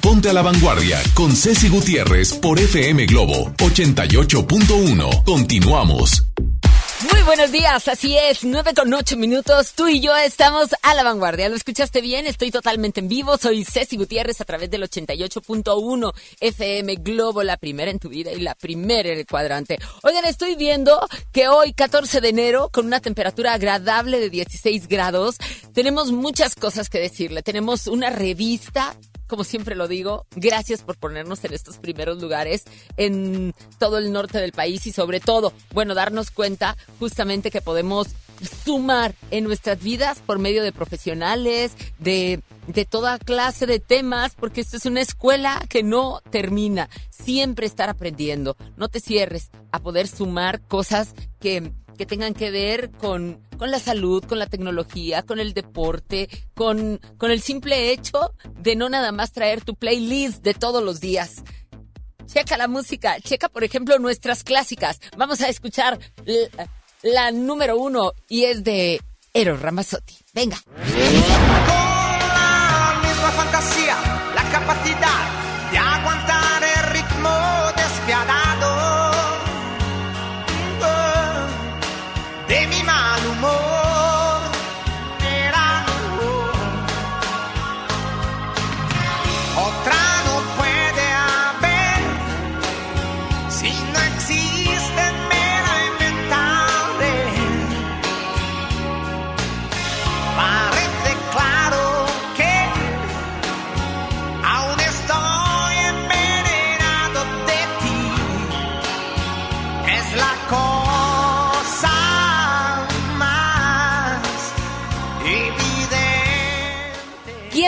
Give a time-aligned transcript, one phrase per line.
[0.00, 5.22] Ponte a la Vanguardia con Ceci Gutiérrez por FM Globo 88.1.
[5.22, 6.24] Continuamos.
[7.12, 11.04] Muy buenos días, así es, 9 con 8 minutos, tú y yo estamos a la
[11.04, 12.26] vanguardia, ¿lo escuchaste bien?
[12.26, 17.92] Estoy totalmente en vivo, soy Ceci Gutiérrez a través del 88.1 FM Globo, la primera
[17.92, 19.78] en tu vida y la primera en el cuadrante.
[20.02, 25.36] Oigan, estoy viendo que hoy, 14 de enero, con una temperatura agradable de 16 grados,
[25.72, 28.96] tenemos muchas cosas que decirle, tenemos una revista
[29.32, 32.64] como siempre lo digo, gracias por ponernos en estos primeros lugares
[32.98, 38.08] en todo el norte del país y sobre todo, bueno, darnos cuenta justamente que podemos
[38.62, 44.60] sumar en nuestras vidas por medio de profesionales, de, de toda clase de temas, porque
[44.60, 50.08] esto es una escuela que no termina, siempre estar aprendiendo, no te cierres a poder
[50.08, 55.40] sumar cosas que que tengan que ver con, con la salud, con la tecnología, con
[55.40, 60.54] el deporte, con, con el simple hecho de no nada más traer tu playlist de
[60.54, 61.42] todos los días.
[62.26, 65.00] Checa la música, checa por ejemplo nuestras clásicas.
[65.16, 65.98] Vamos a escuchar
[67.02, 69.00] la, número uno y es de
[69.34, 70.16] Eros Ramazzotti.
[70.32, 70.56] Venga.
[73.02, 73.96] Misma fantasía,
[74.34, 75.11] la capacidad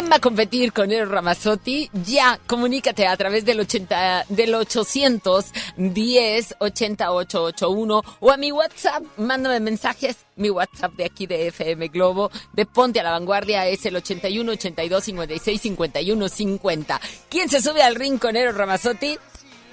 [0.04, 1.88] ¿Quién va a competir con Eros Ramazzotti?
[2.04, 10.18] Ya, comunícate a través del 80, del 810 8881 o a mi WhatsApp, mándame mensajes.
[10.36, 14.52] Mi WhatsApp de aquí de FM Globo, de Ponte a la Vanguardia, es el 81
[14.52, 17.00] 82 56 51 50.
[17.30, 19.16] ¿Quién se sube al ring con Eros Ramazzotti?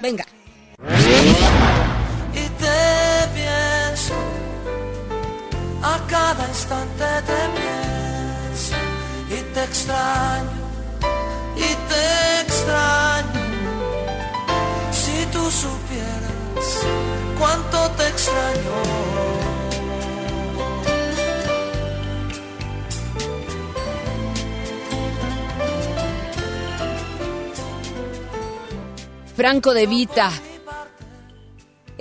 [0.01, 0.25] Venga.
[0.79, 4.13] y te pienso,
[5.83, 7.90] a cada instante te pienso
[9.31, 10.51] y te extraño,
[11.55, 13.41] y te extraño.
[14.91, 16.85] Si tú supieras
[17.39, 19.21] cuánto te extraño.
[29.35, 30.29] Franco de Vita,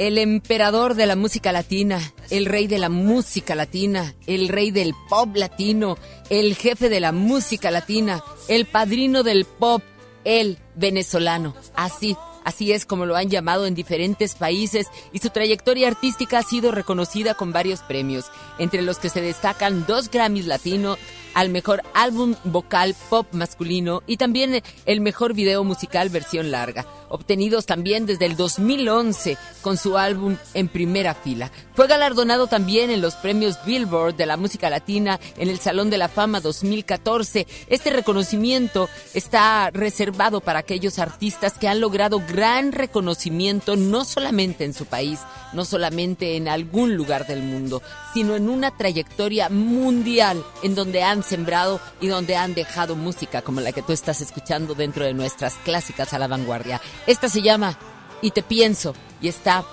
[0.00, 4.94] el emperador de la música latina, el rey de la música latina, el rey del
[5.10, 5.98] pop latino,
[6.30, 9.82] el jefe de la música latina, el padrino del pop,
[10.24, 11.54] el venezolano.
[11.74, 16.42] Así, así es como lo han llamado en diferentes países y su trayectoria artística ha
[16.42, 18.26] sido reconocida con varios premios,
[18.58, 20.96] entre los que se destacan dos Grammys Latino
[21.34, 27.66] al mejor álbum vocal pop masculino y también el mejor video musical versión larga, obtenidos
[27.66, 31.50] también desde el 2011 con su álbum En Primera Fila.
[31.74, 35.98] Fue galardonado también en los premios Billboard de la música latina en el Salón de
[35.98, 37.46] la Fama 2014.
[37.68, 44.72] Este reconocimiento está reservado para aquellos artistas que han logrado gran reconocimiento no solamente en
[44.72, 45.20] su país,
[45.52, 47.82] no solamente en algún lugar del mundo,
[48.14, 53.60] sino en una trayectoria mundial en donde han sembrado y donde han dejado música como
[53.60, 56.80] la que tú estás escuchando dentro de nuestras clásicas a la vanguardia.
[57.06, 57.76] Esta se llama
[58.22, 59.64] Y te pienso y está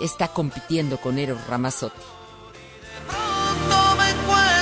[0.00, 2.00] está compitiendo con Eros Ramazzotti.
[3.06, 4.54] Pronto me encuentro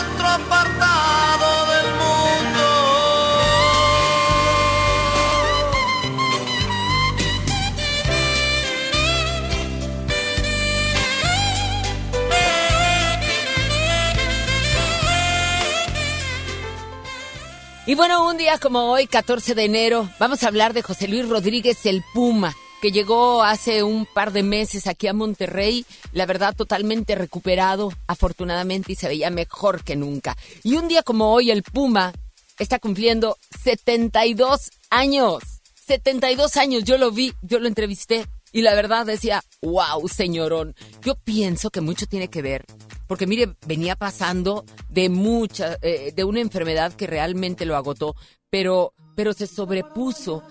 [17.85, 21.29] Y bueno, un día como hoy, 14 de enero, vamos a hablar de José Luis
[21.29, 26.55] Rodríguez el Puma, que llegó hace un par de meses aquí a Monterrey, la verdad
[26.55, 30.37] totalmente recuperado, afortunadamente, y se veía mejor que nunca.
[30.63, 32.13] Y un día como hoy, el Puma
[32.61, 35.43] está cumpliendo 72 años.
[35.85, 40.75] 72 años, yo lo vi, yo lo entrevisté y la verdad decía, wow, señorón.
[41.03, 42.65] Yo pienso que mucho tiene que ver,
[43.07, 48.15] porque mire, venía pasando de mucha, eh, de una enfermedad que realmente lo agotó,
[48.51, 50.43] pero, pero se sobrepuso.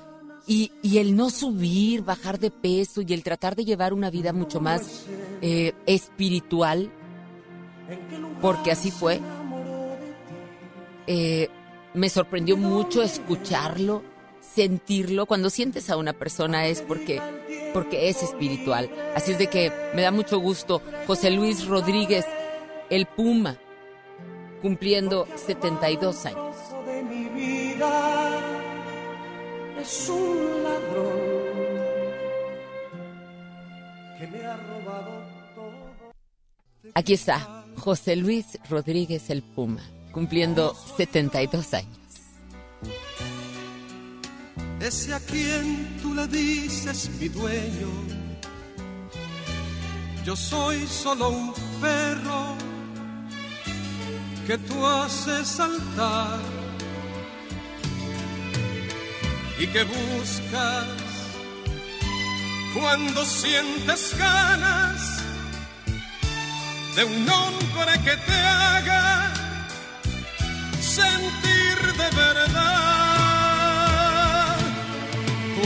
[0.47, 4.33] Y, y el no subir, bajar de peso y el tratar de llevar una vida
[4.33, 5.05] mucho más
[5.39, 6.91] eh, espiritual,
[8.41, 9.21] porque así fue,
[11.05, 11.47] eh,
[11.93, 14.01] me sorprendió mucho escucharlo
[14.53, 15.25] sentirlo.
[15.25, 17.21] Cuando sientes a una persona es porque,
[17.73, 18.89] porque es espiritual.
[19.15, 22.25] Así es de que me da mucho gusto José Luis Rodríguez,
[22.89, 23.57] el Puma,
[24.61, 26.55] cumpliendo 72 años.
[26.85, 28.39] de mi vida
[29.79, 31.19] es un ladrón
[34.19, 35.23] que me ha robado
[35.55, 35.71] todo.
[36.93, 39.81] Aquí está José Luis Rodríguez, el Puma,
[40.11, 41.97] cumpliendo 72 años.
[44.81, 47.91] Ese a quien tú le dices mi dueño,
[50.25, 52.55] yo soy solo un perro
[54.47, 56.39] que tú haces saltar
[59.59, 60.87] y que buscas
[62.73, 65.21] cuando sientes ganas
[66.95, 69.31] de un hombre que te haga
[70.81, 73.00] sentir de verdad.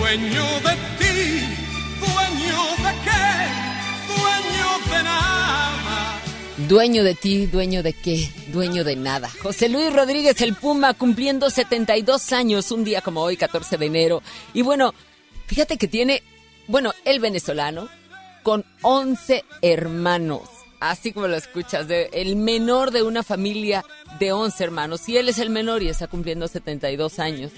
[0.05, 1.41] Dueño de ti,
[1.99, 3.25] dueño de qué,
[4.13, 6.21] dueño de nada.
[6.69, 9.31] Dueño de ti, dueño de qué, dueño de nada.
[9.41, 14.21] José Luis Rodríguez, el Puma, cumpliendo 72 años, un día como hoy, 14 de enero.
[14.53, 14.93] Y bueno,
[15.47, 16.21] fíjate que tiene,
[16.67, 17.89] bueno, el venezolano,
[18.43, 20.43] con 11 hermanos.
[20.79, 23.83] Así como lo escuchas, el menor de una familia
[24.19, 25.09] de 11 hermanos.
[25.09, 27.51] Y él es el menor y está cumpliendo 72 años.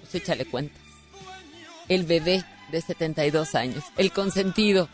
[0.00, 0.83] Pues échale cuentas.
[1.88, 4.88] El bebé de 72 años, el consentido,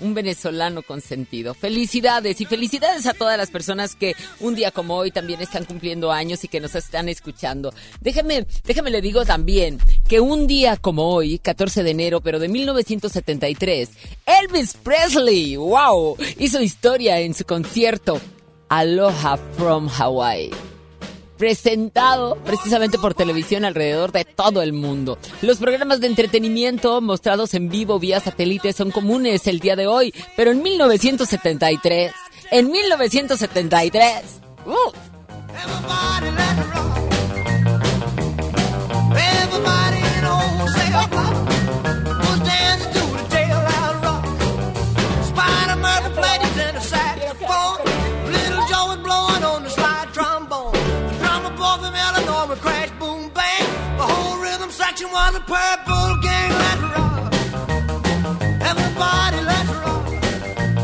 [0.00, 1.54] un venezolano consentido.
[1.54, 6.12] Felicidades y felicidades a todas las personas que un día como hoy también están cumpliendo
[6.12, 7.72] años y que nos están escuchando.
[8.00, 12.48] Déjeme, déjame le digo también que un día como hoy, 14 de enero, pero de
[12.48, 13.90] 1973,
[14.26, 18.20] Elvis Presley, wow, hizo historia en su concierto
[18.68, 20.50] Aloha from Hawaii
[21.36, 25.18] presentado precisamente por televisión alrededor de todo el mundo.
[25.42, 30.14] Los programas de entretenimiento mostrados en vivo vía satélite son comunes el día de hoy,
[30.36, 32.12] pero en 1973,
[32.50, 34.22] en 1973,
[34.66, 34.92] ¡uh!
[45.96, 47.05] The jailhouse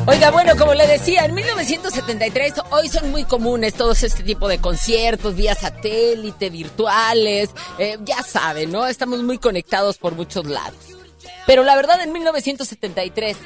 [0.05, 4.59] Oiga, bueno, como le decía, en 1973 hoy son muy comunes todos este tipo de
[4.59, 8.87] conciertos vía satélite, virtuales, eh, ya saben, ¿no?
[8.89, 10.99] Estamos muy conectados por muchos lados.
[11.47, 13.37] Pero la verdad, en 1973,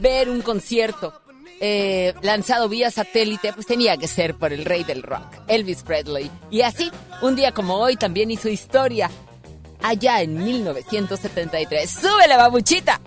[0.00, 1.20] ver un concierto
[1.60, 6.30] eh, lanzado vía satélite, pues tenía que ser por el rey del rock, Elvis Presley.
[6.50, 6.90] Y así,
[7.22, 9.10] un día como hoy también hizo historia,
[9.82, 11.90] allá en 1973.
[11.90, 13.00] ¡Súbele, babuchita!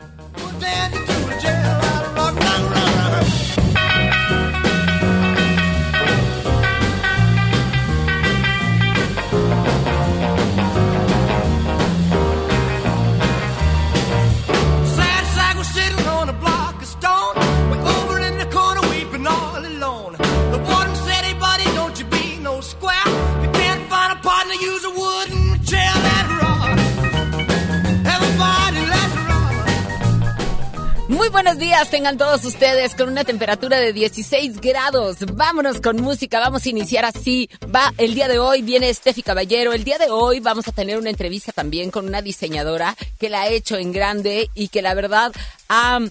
[31.09, 35.19] Muy buenos días, tengan todos ustedes con una temperatura de 16 grados.
[35.35, 37.49] Vámonos con música, vamos a iniciar así.
[37.73, 39.71] Va el día de hoy, viene Steffi Caballero.
[39.71, 43.43] El día de hoy vamos a tener una entrevista también con una diseñadora que la
[43.43, 45.31] ha hecho en grande y que la verdad
[45.69, 46.01] ha,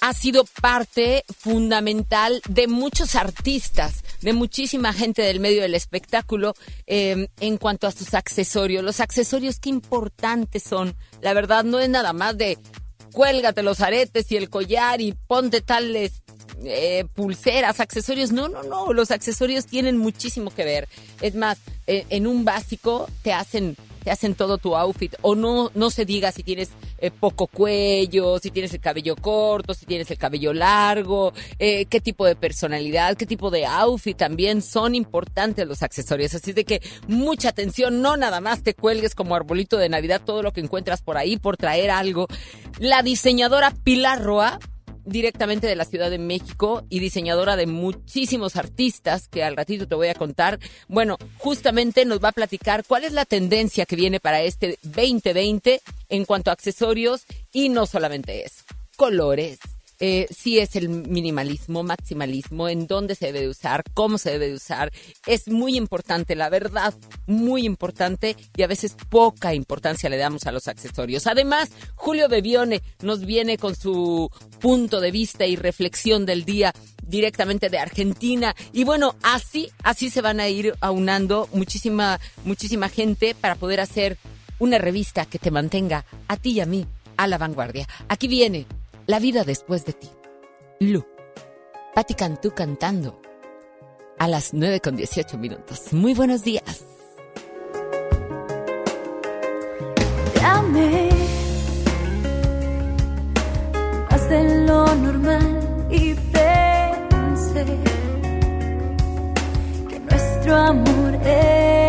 [0.00, 6.54] ha sido parte fundamental de muchos artistas, de muchísima gente del medio del espectáculo
[6.88, 8.82] eh, en cuanto a sus accesorios.
[8.82, 10.96] Los accesorios, qué importantes son.
[11.20, 12.58] La verdad, no es nada más de
[13.12, 16.22] cuélgate los aretes y el collar y ponte tales
[16.64, 18.32] eh, pulseras, accesorios.
[18.32, 20.88] No, no, no, los accesorios tienen muchísimo que ver.
[21.20, 25.70] Es más, eh, en un básico te hacen te hacen todo tu outfit o no
[25.74, 30.10] no se diga si tienes eh, poco cuello, si tienes el cabello corto, si tienes
[30.10, 35.66] el cabello largo, eh, qué tipo de personalidad, qué tipo de outfit también son importantes
[35.66, 36.34] los accesorios.
[36.34, 40.42] Así de que mucha atención, no nada más te cuelgues como arbolito de Navidad todo
[40.42, 42.26] lo que encuentras por ahí por traer algo.
[42.78, 44.58] La diseñadora Pilar Roa
[45.04, 49.94] directamente de la Ciudad de México y diseñadora de muchísimos artistas que al ratito te
[49.94, 50.58] voy a contar.
[50.88, 55.80] Bueno, justamente nos va a platicar cuál es la tendencia que viene para este 2020
[56.08, 58.64] en cuanto a accesorios y no solamente eso,
[58.96, 59.58] colores,
[60.04, 64.48] eh, sí es el minimalismo, maximalismo, en dónde se debe de usar, cómo se debe
[64.48, 64.90] de usar.
[65.26, 66.92] Es muy importante, la verdad,
[67.28, 71.28] muy importante y a veces poca importancia le damos a los accesorios.
[71.28, 74.28] Además, Julio Bebione nos viene con su
[74.58, 76.74] punto de vista y reflexión del día
[77.06, 78.56] directamente de Argentina.
[78.72, 84.18] Y bueno, así, así se van a ir aunando muchísima, muchísima gente para poder hacer
[84.58, 87.86] una revista que te mantenga a ti y a mí a la vanguardia.
[88.08, 88.66] Aquí viene
[89.06, 90.08] La vida después de ti.
[90.80, 91.04] Lu.
[91.94, 93.20] Patti Cantú cantando
[94.18, 95.92] a las 9 con 18 minutos.
[95.92, 96.84] Muy buenos días.
[100.44, 101.10] Amé
[104.10, 107.64] más de lo normal y pensé
[109.88, 111.81] que nuestro amor era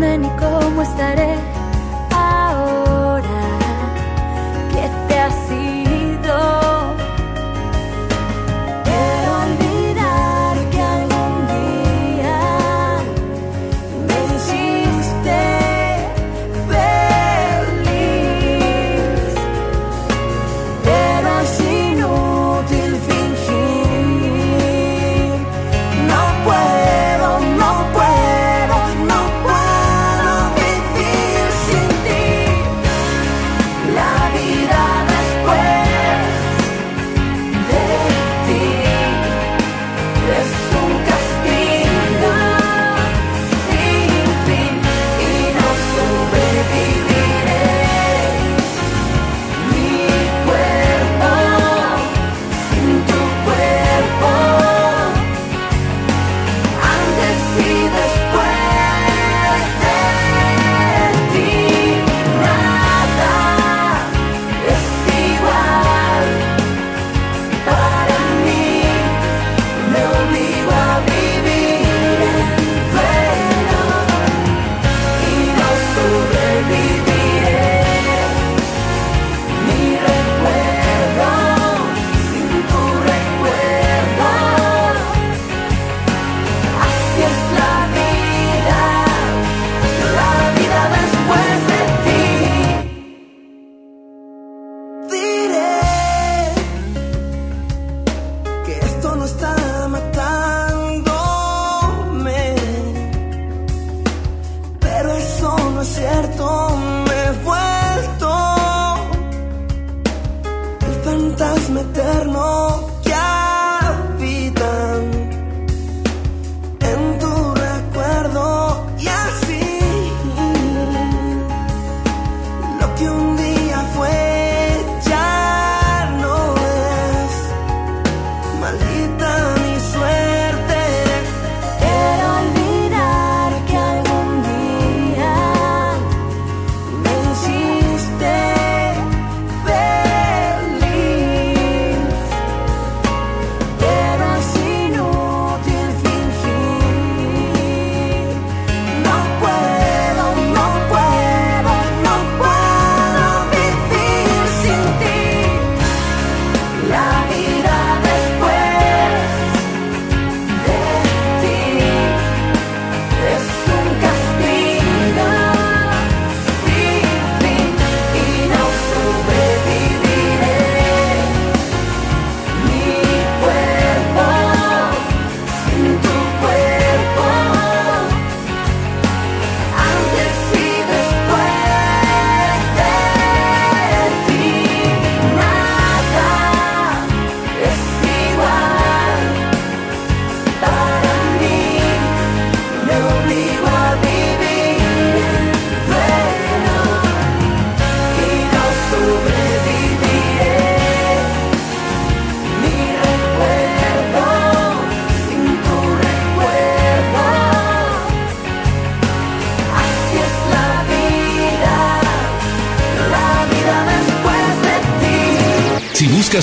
[0.00, 1.47] dónde ni cómo estaré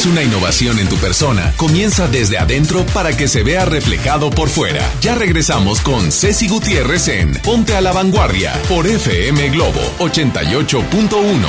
[0.07, 4.87] Una innovación en tu persona, comienza desde adentro para que se vea reflejado por fuera.
[5.01, 11.47] Ya regresamos con Ceci Gutiérrez en Ponte a la Vanguardia por FM Globo 88.1.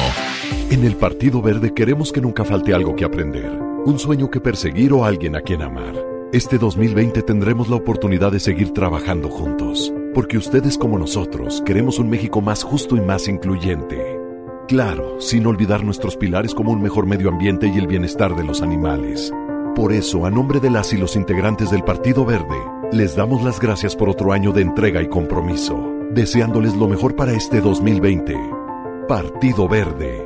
[0.70, 3.50] En el Partido Verde queremos que nunca falte algo que aprender.
[3.84, 5.94] un sueño que perseguir o alguien a quien amar.
[6.32, 12.10] Este 2020 tendremos la oportunidad de seguir trabajando juntos, porque ustedes como nosotros queremos un
[12.10, 14.05] México más justo y más incluyente.
[14.68, 18.62] Claro, sin olvidar nuestros pilares como un mejor medio ambiente y el bienestar de los
[18.62, 19.32] animales.
[19.76, 22.58] Por eso, a nombre de las y los integrantes del Partido Verde,
[22.90, 27.32] les damos las gracias por otro año de entrega y compromiso, deseándoles lo mejor para
[27.32, 28.34] este 2020.
[29.06, 30.25] Partido Verde.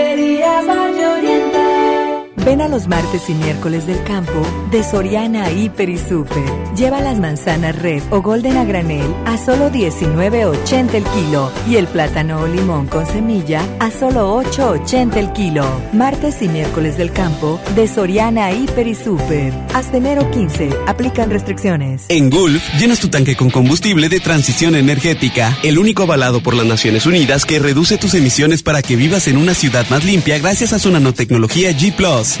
[2.51, 6.43] Ven a los martes y miércoles del campo de Soriana Hiper y Super.
[6.75, 11.87] Lleva las manzanas red o golden a granel a solo 19.80 el kilo y el
[11.87, 15.63] plátano o limón con semilla a solo 8.80 el kilo.
[15.93, 19.53] Martes y miércoles del campo de Soriana Hiper y Super.
[19.73, 20.71] Hasta enero 15.
[20.87, 22.03] Aplican restricciones.
[22.09, 26.65] En Gulf, llenas tu tanque con combustible de transición energética, el único avalado por las
[26.65, 30.73] Naciones Unidas que reduce tus emisiones para que vivas en una ciudad más limpia gracias
[30.73, 31.95] a su nanotecnología G⁇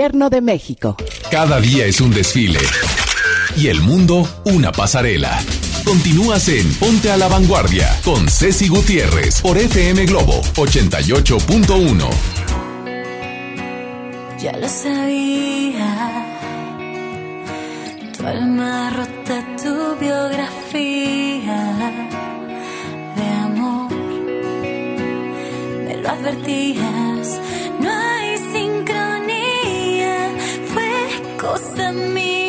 [0.01, 0.97] de México.
[1.29, 2.59] Cada día es un desfile.
[3.55, 5.39] Y el mundo una pasarela.
[5.85, 12.09] Continúas en Ponte a la Vanguardia con Ceci Gutiérrez por FM Globo 88.1.
[14.41, 16.27] Ya lo sabía.
[18.17, 21.59] Tu alma rota, tu biografía
[23.15, 23.91] de amor.
[25.85, 27.39] Me lo advertías.
[27.79, 28.10] No
[31.51, 32.40] Fue cosa mía.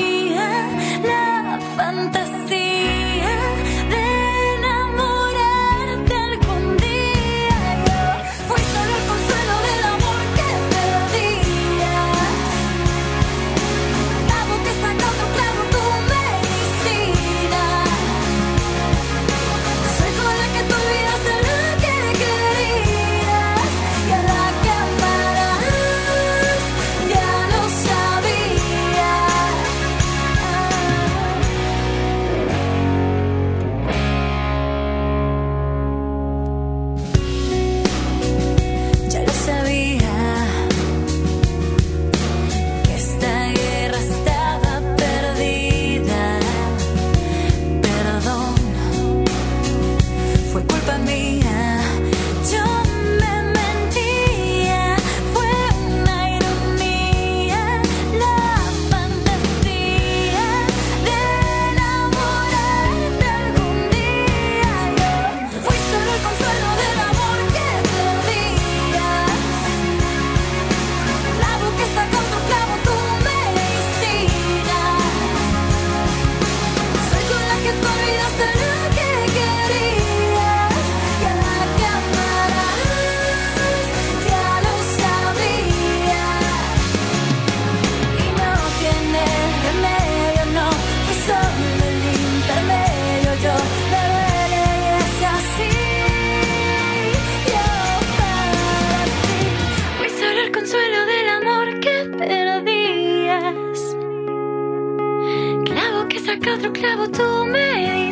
[106.95, 108.12] travel to my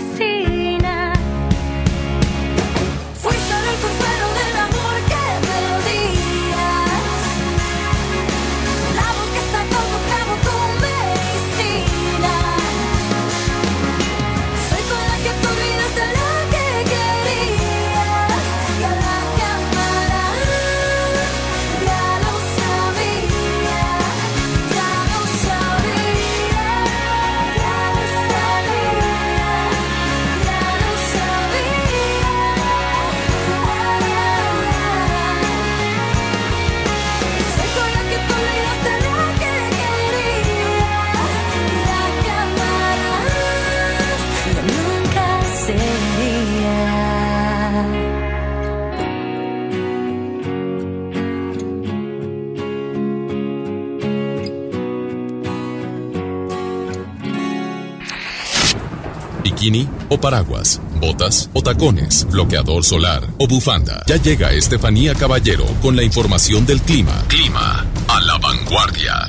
[59.60, 64.02] bikini o paraguas, botas o tacones, bloqueador solar o bufanda.
[64.06, 67.24] Ya llega Estefanía Caballero con la información del clima.
[67.28, 69.28] Clima a la vanguardia.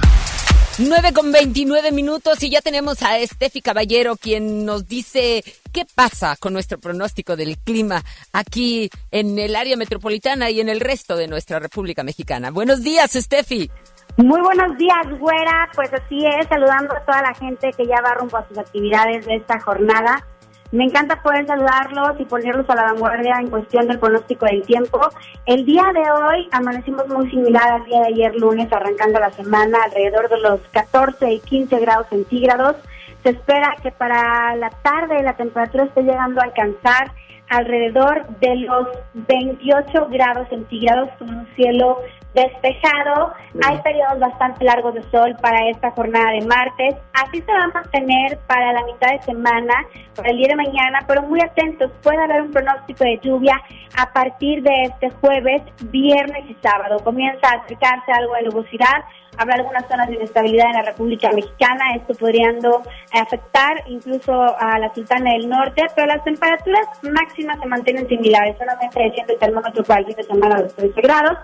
[0.78, 6.38] 9 con 29 minutos y ya tenemos a Estefi Caballero quien nos dice qué pasa
[6.38, 11.28] con nuestro pronóstico del clima aquí en el área metropolitana y en el resto de
[11.28, 12.52] nuestra República Mexicana.
[12.52, 13.70] Buenos días, Estefi.
[14.18, 15.70] Muy buenos días, güera.
[15.74, 19.26] Pues así es, saludando a toda la gente que ya va rumbo a sus actividades
[19.26, 20.26] de esta jornada.
[20.72, 25.00] Me encanta poder saludarlos y ponerlos a la vanguardia en cuestión del pronóstico del tiempo.
[25.46, 29.78] El día de hoy amanecimos muy similar al día de ayer lunes, arrancando la semana
[29.84, 32.76] alrededor de los 14 y 15 grados centígrados.
[33.24, 37.12] Se espera que para la tarde la temperatura esté llegando a alcanzar
[37.50, 42.00] alrededor de los 28 grados centígrados con un cielo
[42.34, 43.34] despejado.
[43.68, 46.96] Hay periodos bastante largos de sol para esta jornada de martes.
[47.14, 49.74] Así se va a mantener para la mitad de semana,
[50.16, 53.62] para el día de mañana, pero muy atentos, puede haber un pronóstico de lluvia
[53.98, 57.00] a partir de este jueves, viernes y sábado.
[57.04, 59.04] Comienza a acercarse algo de nubosidad.
[59.38, 64.94] Habrá algunas zonas de inestabilidad en la República Mexicana, esto podriendo afectar incluso a la
[64.94, 70.02] Sultana del Norte, pero las temperaturas máximas se mantienen similares, solamente desciende el termómetro para
[70.02, 71.38] el fin de semana a los 13 grados.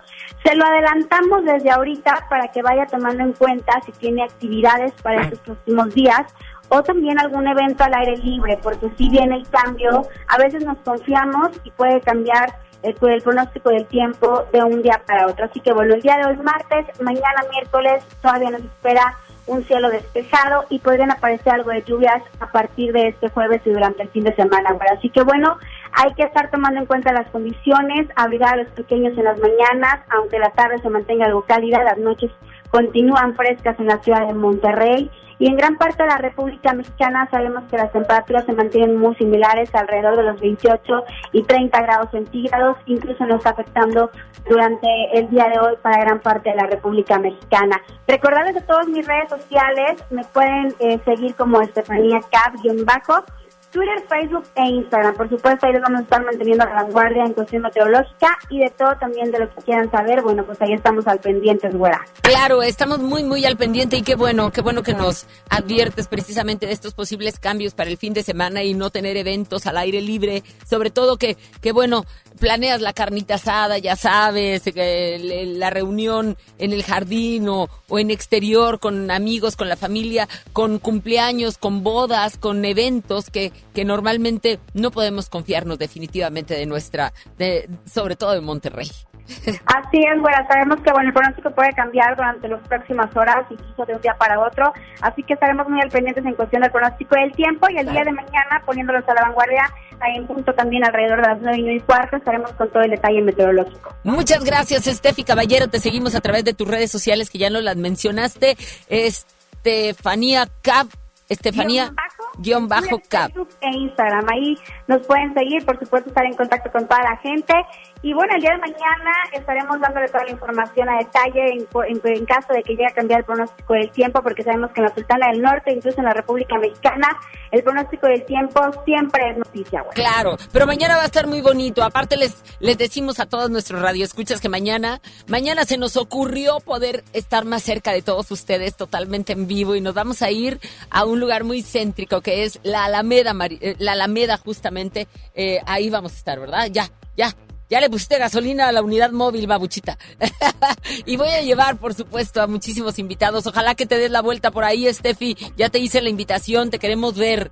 [0.43, 5.21] Se lo adelantamos desde ahorita para que vaya tomando en cuenta si tiene actividades para
[5.21, 6.33] estos próximos días
[6.69, 10.77] o también algún evento al aire libre, porque si viene el cambio, a veces nos
[10.79, 15.45] confiamos y puede cambiar el, pronóstico del tiempo de un día para otro.
[15.45, 19.89] Así que bueno, el día de hoy martes, mañana miércoles todavía nos espera un cielo
[19.89, 24.09] despejado y podrían aparecer algo de lluvias a partir de este jueves y durante el
[24.09, 24.73] fin de semana.
[24.73, 25.57] Bueno, así que bueno,
[25.93, 30.01] hay que estar tomando en cuenta las condiciones, abrigar a los pequeños en las mañanas,
[30.09, 32.29] aunque la tarde se mantenga algo cálida, las noches
[32.71, 37.27] continúan frescas en la ciudad de Monterrey y en gran parte de la República Mexicana
[37.29, 42.09] sabemos que las temperaturas se mantienen muy similares, alrededor de los 28 y 30 grados
[42.11, 44.09] centígrados, incluso nos está afectando
[44.49, 47.79] durante el día de hoy para gran parte de la República Mexicana.
[48.07, 53.23] Recordarles de todas mis redes sociales, me pueden eh, seguir como Estefanía Cap-bajo
[53.71, 55.15] Twitter, Facebook e Instagram.
[55.15, 58.59] Por supuesto, ahí les vamos a estar manteniendo a la vanguardia en cuestión meteorológica y
[58.59, 60.21] de todo también de lo que quieran saber.
[60.21, 62.05] Bueno, pues ahí estamos al pendiente, güera.
[62.21, 66.65] Claro, estamos muy, muy al pendiente y qué bueno, qué bueno que nos adviertes precisamente
[66.65, 70.01] de estos posibles cambios para el fin de semana y no tener eventos al aire
[70.01, 70.43] libre.
[70.65, 72.05] Sobre todo que, que bueno,
[72.37, 78.11] planeas la carnita asada, ya sabes, que la reunión en el jardín o, o en
[78.11, 84.59] exterior con amigos, con la familia, con cumpleaños, con bodas, con eventos que, que normalmente
[84.73, 88.89] no podemos confiarnos definitivamente de nuestra, de, sobre todo de Monterrey.
[89.27, 93.85] Así es, bueno, sabemos que bueno, el pronóstico puede cambiar durante las próximas horas, incluso
[93.85, 97.15] de un día para otro, así que estaremos muy al pendientes en cuestión del pronóstico
[97.15, 100.85] del tiempo y el día de mañana poniéndolos a la vanguardia, ahí en punto también
[100.85, 103.93] alrededor de las nueve y nueve y cuarto, estaremos con todo el detalle meteorológico.
[104.03, 105.67] Muchas gracias, Estefi Caballero.
[105.67, 108.55] Te seguimos a través de tus redes sociales que ya nos las mencionaste.
[108.87, 110.87] Estefanía Cap,
[111.29, 111.91] Estefanía
[112.39, 113.31] guion bajo Cap.
[113.31, 117.17] Facebook e Instagram, ahí nos pueden seguir, por supuesto estar en contacto con toda la
[117.17, 117.53] gente.
[118.03, 122.01] Y bueno, el día de mañana estaremos dándole toda la información a detalle en, en-
[122.17, 124.87] en caso de que llegue a cambiar el pronóstico del tiempo, porque sabemos que en
[124.87, 127.07] la Sultana del Norte, incluso en la República Mexicana,
[127.51, 129.81] el pronóstico del tiempo siempre es noticia.
[129.81, 129.93] güey.
[129.95, 131.83] Claro, pero mañana va a estar muy bonito.
[131.83, 137.03] Aparte les, les decimos a todos nuestros radioescuchas que mañana, mañana se nos ocurrió poder
[137.13, 140.59] estar más cerca de todos ustedes totalmente en vivo y nos vamos a ir
[140.91, 145.07] a un lugar muy céntrico que es la Alameda, eh, la Alameda justamente.
[145.35, 146.67] Eh, ahí vamos a estar, ¿verdad?
[146.71, 147.33] Ya, ya.
[147.69, 149.97] Ya le pusiste gasolina a la unidad móvil, babuchita.
[151.05, 153.45] y voy a llevar, por supuesto, a muchísimos invitados.
[153.47, 155.35] Ojalá que te des la vuelta por ahí, Steffi.
[155.57, 157.51] Ya te hice la invitación, te queremos ver.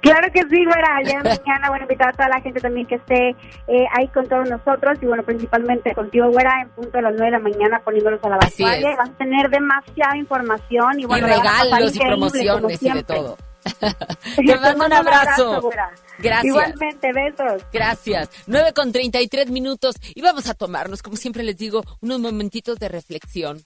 [0.00, 0.64] Claro que sí,
[1.04, 3.30] día de mañana, bueno, invitar a toda la gente también que esté
[3.68, 7.24] eh, ahí con todos nosotros y, bueno, principalmente contigo, güera, en punto de las 9
[7.24, 8.96] de la mañana poniéndolos a la vanguardia.
[8.96, 13.36] Vas a tener demasiada información y, Y bueno, pasar regalos y promociones y de todo.
[14.36, 15.70] Te mando un abrazo.
[16.18, 16.44] Gracias.
[16.44, 17.62] Igualmente, besos.
[17.72, 18.30] Gracias.
[18.46, 22.88] 9 con 33 minutos y vamos a tomarnos, como siempre les digo, unos momentitos de
[22.88, 23.62] reflexión.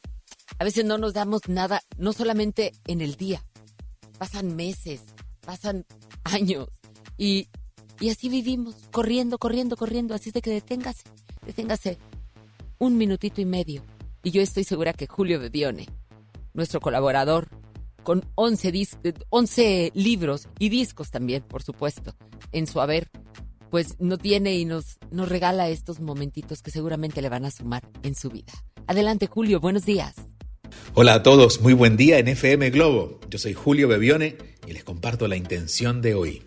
[0.58, 3.42] A veces no nos damos nada, no solamente en el día.
[4.18, 5.00] Pasan meses,
[5.40, 5.86] pasan
[6.24, 6.68] años
[7.16, 7.48] y,
[8.00, 10.14] y así vivimos, corriendo, corriendo, corriendo.
[10.14, 11.04] Así es de que deténgase,
[11.46, 11.98] deténgase
[12.78, 13.84] un minutito y medio.
[14.22, 15.86] Y yo estoy segura que Julio Bebione,
[16.52, 17.48] nuestro colaborador,
[18.02, 22.14] con 11, dis- eh, 11 libros y discos también, por supuesto,
[22.52, 23.08] en su haber,
[23.70, 27.82] pues no tiene y nos, nos regala estos momentitos que seguramente le van a sumar
[28.02, 28.52] en su vida.
[28.86, 30.14] Adelante, Julio, buenos días.
[30.94, 33.20] Hola a todos, muy buen día en FM Globo.
[33.28, 34.36] Yo soy Julio Bebione
[34.66, 36.42] y les comparto la intención de hoy.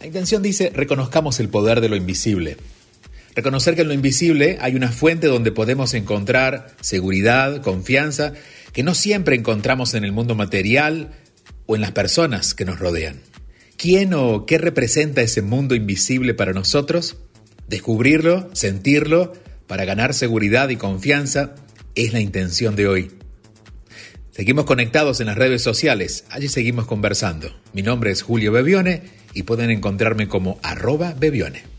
[0.00, 2.56] La intención dice, reconozcamos el poder de lo invisible.
[3.36, 8.32] Reconocer que en lo invisible hay una fuente donde podemos encontrar seguridad, confianza,
[8.72, 11.12] que no siempre encontramos en el mundo material
[11.66, 13.20] o en las personas que nos rodean.
[13.76, 17.16] ¿Quién o qué representa ese mundo invisible para nosotros?
[17.68, 19.32] Descubrirlo, sentirlo,
[19.66, 21.54] para ganar seguridad y confianza,
[21.94, 23.10] es la intención de hoy.
[24.32, 27.54] Seguimos conectados en las redes sociales, allí seguimos conversando.
[27.72, 29.02] Mi nombre es Julio Bebione
[29.34, 31.69] y pueden encontrarme como arroba Bebione.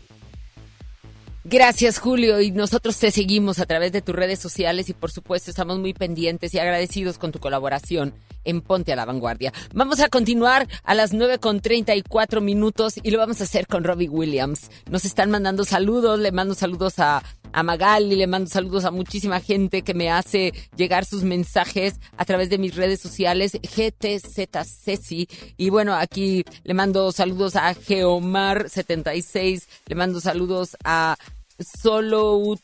[1.52, 2.40] Gracias, Julio.
[2.40, 5.92] Y nosotros te seguimos a través de tus redes sociales y, por supuesto, estamos muy
[5.92, 9.52] pendientes y agradecidos con tu colaboración en Ponte a la Vanguardia.
[9.74, 13.84] Vamos a continuar a las 9 con 34 minutos y lo vamos a hacer con
[13.84, 14.70] Robbie Williams.
[14.90, 19.38] Nos están mandando saludos, le mando saludos a, a Magali, le mando saludos a muchísima
[19.38, 25.28] gente que me hace llegar sus mensajes a través de mis redes sociales, GTZCeci.
[25.58, 31.18] Y bueno, aquí le mando saludos a Geomar76, le mando saludos a
[31.58, 32.56] Solo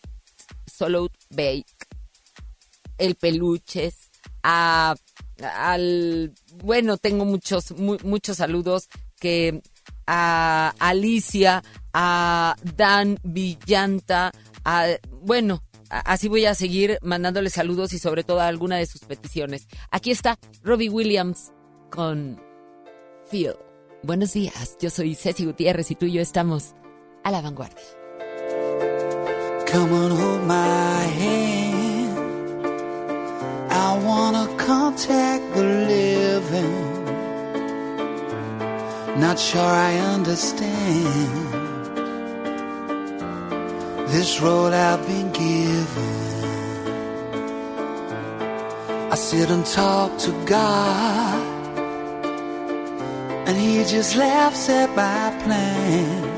[0.66, 1.66] Solo Bake,
[2.98, 4.10] El Peluches,
[4.42, 4.94] a
[5.54, 6.32] al
[6.64, 8.88] bueno, tengo muchos mu- muchos saludos
[9.20, 9.62] que
[10.06, 14.32] a Alicia, a Dan Villanta,
[14.64, 14.86] a
[15.22, 19.68] bueno, así voy a seguir mandándole saludos y sobre todo a alguna de sus peticiones.
[19.90, 21.52] Aquí está Robbie Williams
[21.90, 22.40] con
[23.30, 23.54] Feel.
[24.02, 26.74] Buenos días, yo soy Ceci Gutiérrez y tú y yo estamos
[27.24, 27.82] a la vanguardia.
[29.70, 32.18] Come on, hold my hand.
[33.70, 37.04] I wanna contact the living.
[39.20, 41.48] Not sure I understand
[44.08, 46.14] this road I've been given.
[49.12, 51.42] I sit and talk to God,
[53.46, 56.37] and He just laughs at my plans.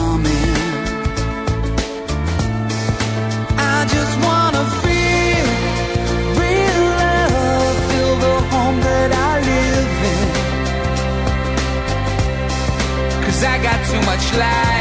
[13.61, 14.80] Got too much life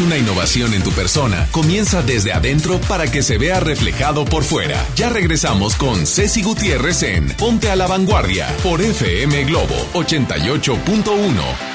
[0.00, 4.82] Una innovación en tu persona, comienza desde adentro para que se vea reflejado por fuera.
[4.96, 11.70] Ya regresamos con Ceci Gutiérrez en Ponte a la Vanguardia por FM Globo 88.1.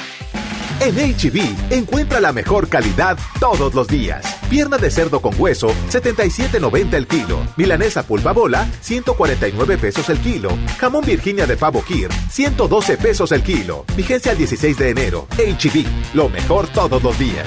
[0.80, 4.24] En HB, encuentra la mejor calidad todos los días.
[4.50, 7.38] Pierna de cerdo con hueso, 77.90 el kilo.
[7.56, 10.50] Milanesa pulpa bola, 149 pesos el kilo.
[10.78, 13.84] Jamón Virginia de pavo Kir, 112 pesos el kilo.
[13.96, 15.28] Vigencia el 16 de enero.
[15.38, 17.46] HB, lo mejor todos los días.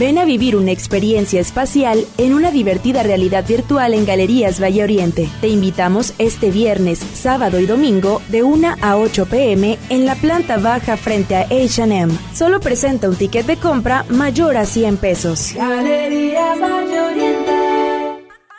[0.00, 5.28] Ven a vivir una experiencia espacial en una divertida realidad virtual en Galerías Valle Oriente.
[5.42, 10.56] Te invitamos este viernes, sábado y domingo de 1 a 8 pm en la planta
[10.56, 12.16] baja frente a HM.
[12.32, 15.52] Solo presenta un ticket de compra mayor a 100 pesos.
[15.54, 17.52] Galerías Valle Oriente.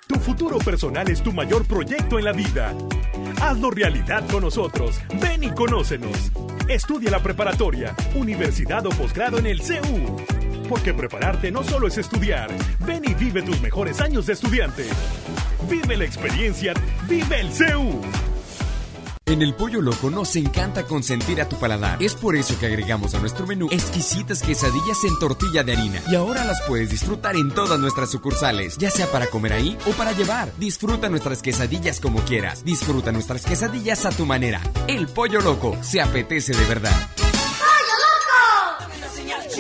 [0.06, 2.76] Tu futuro personal es tu mayor proyecto en la vida.
[3.42, 5.00] Hazlo realidad con nosotros.
[5.20, 6.32] Ven y conócenos.
[6.70, 10.22] Estudia la preparatoria, universidad o posgrado en el CEU.
[10.72, 12.50] Porque prepararte no solo es estudiar.
[12.88, 14.86] Ven y vive tus mejores años de estudiante.
[15.70, 16.74] Vive la experiencia.
[17.10, 18.00] Vive el CEU.
[19.26, 22.02] En el Pollo Loco nos encanta consentir a tu paladar.
[22.02, 26.02] Es por eso que agregamos a nuestro menú exquisitas quesadillas en tortilla de harina.
[26.10, 29.92] Y ahora las puedes disfrutar en todas nuestras sucursales, ya sea para comer ahí o
[29.92, 30.54] para llevar.
[30.58, 32.64] Disfruta nuestras quesadillas como quieras.
[32.64, 34.62] Disfruta nuestras quesadillas a tu manera.
[34.88, 36.96] El Pollo Loco se apetece de verdad.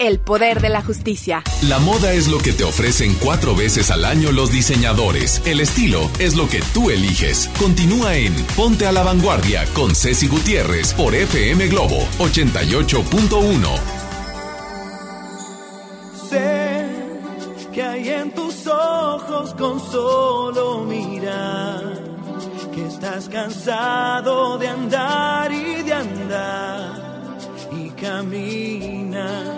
[0.00, 1.42] El poder de la justicia.
[1.62, 5.42] La moda es lo que te ofrecen cuatro veces al año los diseñadores.
[5.44, 7.50] El estilo es lo que tú eliges.
[7.58, 13.68] Continúa en Ponte a la Vanguardia con Ceci Gutiérrez por FM Globo 88.1.
[16.30, 16.86] Sé
[17.72, 22.04] que hay en tus ojos con solo mirar
[22.72, 27.08] que estás cansado de andar y de andar
[27.76, 29.57] y camina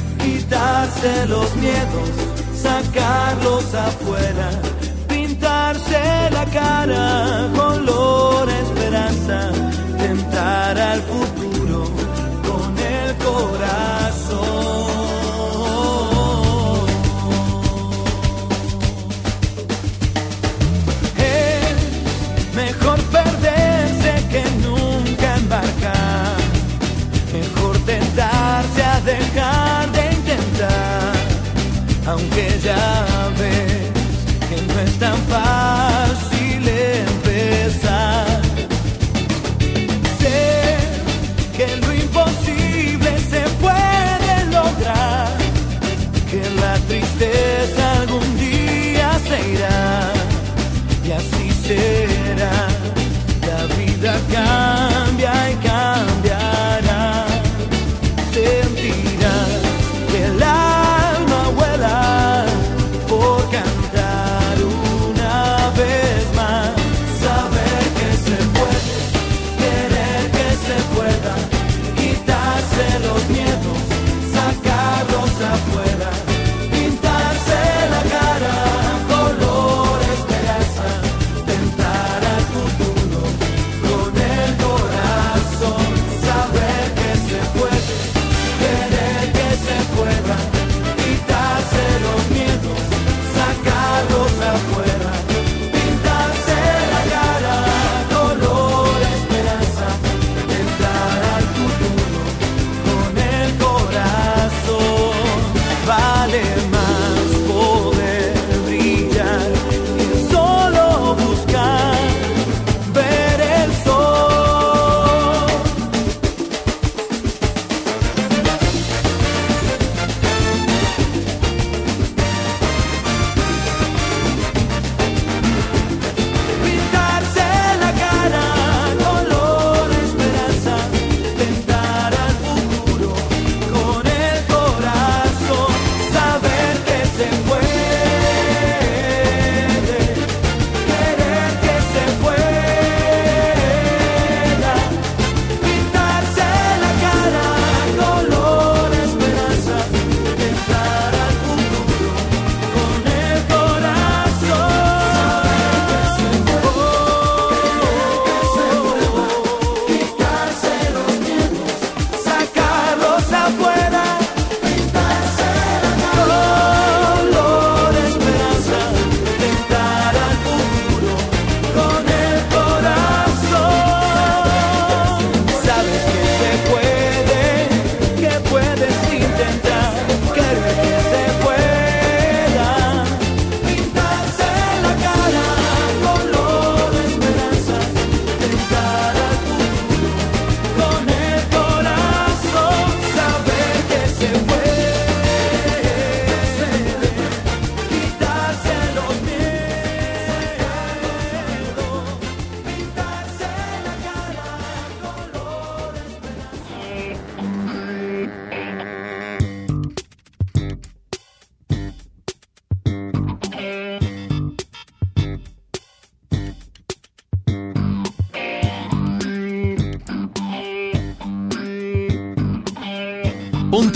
[0.21, 2.09] quitarse los miedos,
[2.55, 4.49] sacarlos afuera,
[5.07, 9.51] pintarse la cara, color esperanza,
[9.97, 11.85] tentar al futuro
[12.47, 14.00] con el corazón.
[32.11, 33.70] Aunque ya ves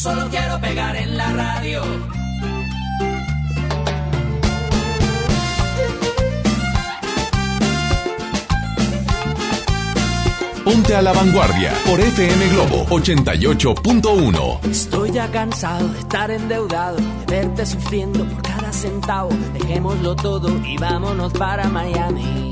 [0.00, 1.82] solo quiero pegar en la radio.
[10.64, 14.70] Ponte a la vanguardia por FM Globo 88.1.
[14.70, 19.30] Estoy ya cansado de estar endeudado, de verte sufriendo por cada centavo.
[19.52, 22.50] Dejémoslo todo y vámonos para Miami.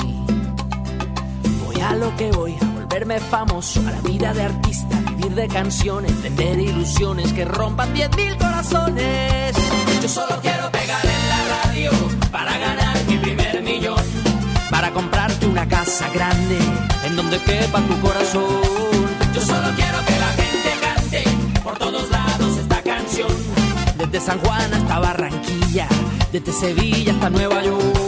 [1.65, 5.49] Voy a lo que voy, a volverme famoso, a la vida de artista, vivir de
[5.49, 9.57] canciones, vender ilusiones que rompan 10.000 corazones.
[10.03, 11.91] Yo solo quiero pegar en la radio
[12.31, 14.03] para ganar mi primer millón,
[14.71, 16.59] para comprarte una casa grande
[17.05, 18.63] en donde quepa tu corazón.
[19.35, 21.25] Yo solo quiero que la gente cante
[21.63, 23.29] por todos lados esta canción,
[23.99, 25.89] desde San Juan hasta Barranquilla,
[26.33, 28.08] desde Sevilla hasta Nueva York.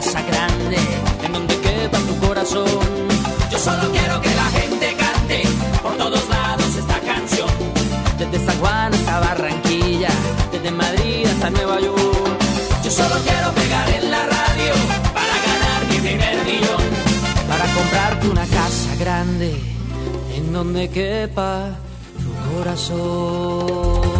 [0.00, 0.78] Grande
[1.24, 2.66] en donde quepa tu corazón.
[3.50, 5.42] Yo solo quiero que la gente cante
[5.82, 7.50] por todos lados esta canción.
[8.18, 10.08] Desde San Juan hasta Barranquilla,
[10.52, 12.38] desde Madrid hasta Nueva York.
[12.82, 14.72] Yo solo quiero pegar en la radio
[15.12, 16.82] para ganar mi primer millón.
[17.46, 19.54] Para comprarte una casa grande
[20.34, 21.76] en donde quepa
[22.16, 24.19] tu corazón.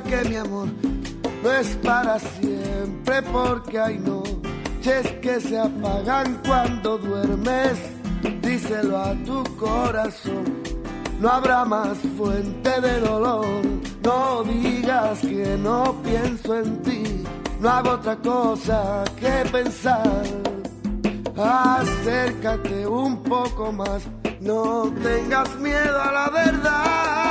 [0.00, 0.68] que mi amor
[1.42, 7.78] no es para siempre, porque hay noches que se apagan cuando duermes.
[8.40, 10.62] Díselo a tu corazón,
[11.20, 13.62] no habrá más fuente de dolor.
[14.02, 17.24] No digas que no pienso en ti,
[17.60, 20.22] no hago otra cosa que pensar.
[21.36, 24.02] Acércate un poco más,
[24.40, 27.21] no tengas miedo a la verdad.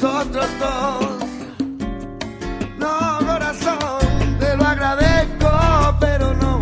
[0.00, 1.16] Nosotros dos.
[2.78, 6.58] No, corazón, te lo agradezco, pero no.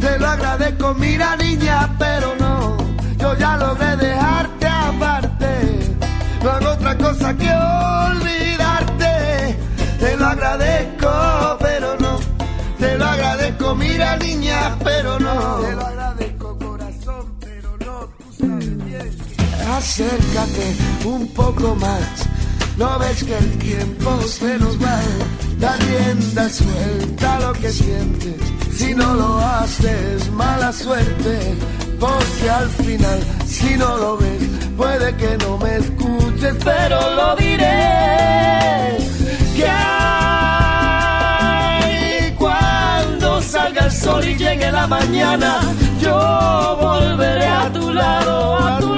[0.00, 2.76] Te lo agradezco, mira niña, pero no.
[3.18, 5.96] Yo ya logré dejarte aparte.
[6.42, 9.58] No hago otra cosa que olvidarte.
[9.98, 12.18] Te lo agradezco, pero no.
[12.78, 15.56] Te lo agradezco, mira niña, pero no.
[15.60, 18.08] Te lo agradezco, corazón, pero no.
[18.18, 19.18] Tú sabes bien.
[19.76, 22.27] Acércate un poco más.
[22.78, 25.00] No ves que el tiempo se nos va,
[25.58, 28.36] da rienda suelta lo que sientes.
[28.72, 31.56] Si no lo haces, mala suerte,
[31.98, 34.42] porque al final, si no lo ves,
[34.76, 38.96] puede que no me escuches, pero lo diré.
[39.56, 40.22] Que hay
[42.38, 45.60] cuando salga el sol y llegue la mañana,
[46.00, 48.97] yo volveré a tu lado, a tu lado,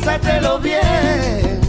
[0.00, 1.59] pásatelo bien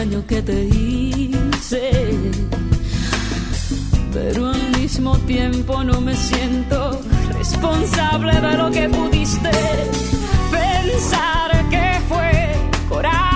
[0.00, 1.90] que te hice,
[4.14, 7.02] pero al mismo tiempo no me siento
[7.36, 9.50] responsable de lo que pudiste
[10.50, 12.54] pensar que fue
[12.88, 13.29] coraje,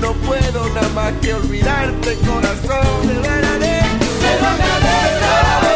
[0.00, 3.06] no puedo nada más que olvidarte, corazón.
[3.06, 5.32] Te lo agradezco, te lo agradezco,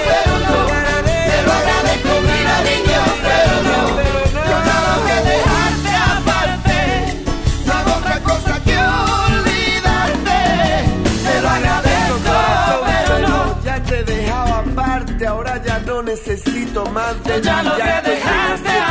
[0.09, 0.57] pero no.
[1.05, 3.78] Te lo agradezco, mira niña, pero no.
[4.48, 6.78] Yo ya logré dejarte aparte.
[7.66, 8.76] No hago otra cosa que
[9.26, 10.38] olvidarte.
[11.26, 12.16] Te lo agradezco,
[12.86, 13.62] pero no.
[13.64, 18.11] Ya te he dejado aparte, ahora ya no necesito más de ya ti, logré te
[18.11, 18.84] dejarte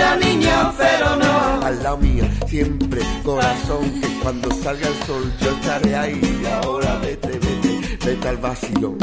[0.00, 1.66] mira niña, pero no.
[1.66, 6.42] Al lado mío, siempre, corazón, que cuando salga el sol yo estaré ahí.
[6.62, 8.98] Ahora vete, vete, vete al vacilón.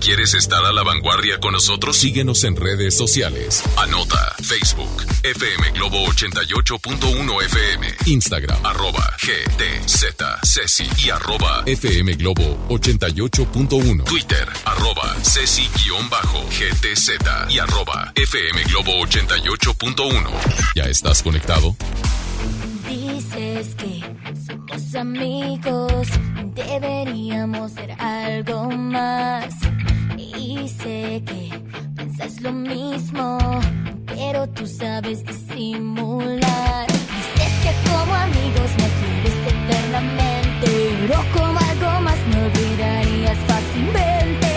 [0.00, 1.96] ¿Quieres estar a la vanguardia con nosotros?
[1.96, 3.62] Síguenos en redes sociales.
[3.76, 7.86] Anota Facebook, FM Globo 88.1 FM.
[8.06, 14.04] Instagram, arroba GTZ Ceci y arroba FM Globo 88.1.
[14.04, 17.10] Twitter, arroba Ceci-GTZ
[17.50, 20.30] y arroba FM Globo 88.1.
[20.74, 21.76] ¿Ya estás conectado?
[22.88, 24.02] Dices que
[24.46, 26.08] somos amigos,
[26.54, 29.54] deberíamos ser algo más.
[30.16, 31.50] Y sé que
[31.94, 33.38] pensás lo mismo
[34.20, 36.86] pero tú sabes disimular.
[36.86, 40.66] Dices que como amigos me quieres eternamente,
[41.00, 44.49] pero como algo más me olvidarías fácilmente.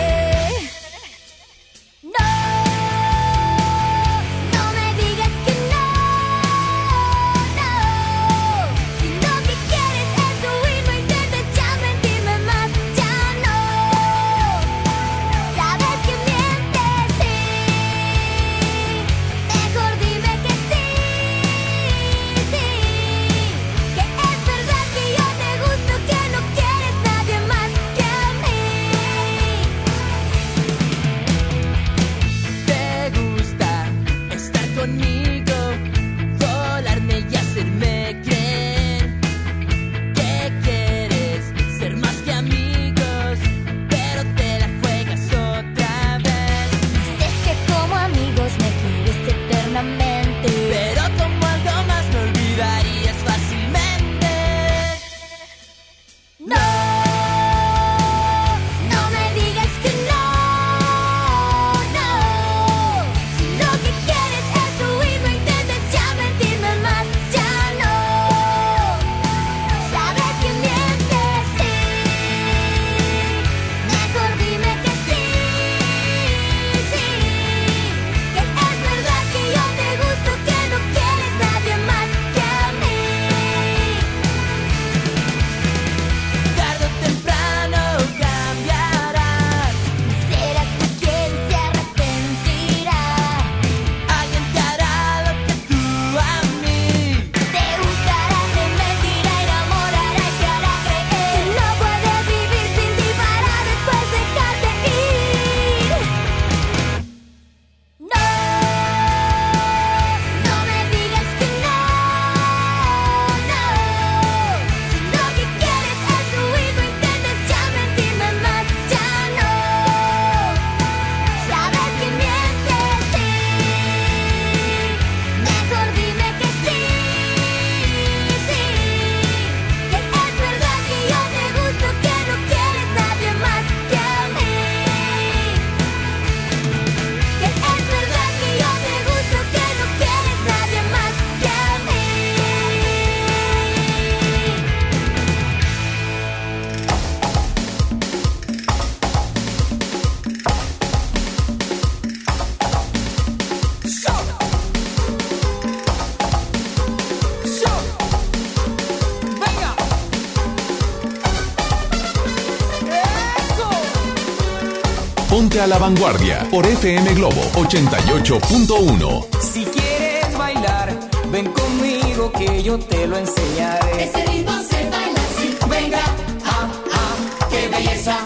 [165.54, 169.40] Ponte a la vanguardia por FM Globo 88.1.
[169.40, 170.92] Si quieres bailar,
[171.30, 174.02] ven conmigo que yo te lo enseñaré.
[174.02, 175.56] Ese ritmo se baila así.
[175.70, 176.02] Venga,
[176.44, 178.18] ah, ah, qué belleza.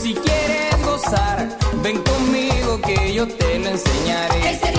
[0.00, 4.50] Si quieres gozar, ven conmigo que yo te lo enseñaré.
[4.52, 4.70] Ese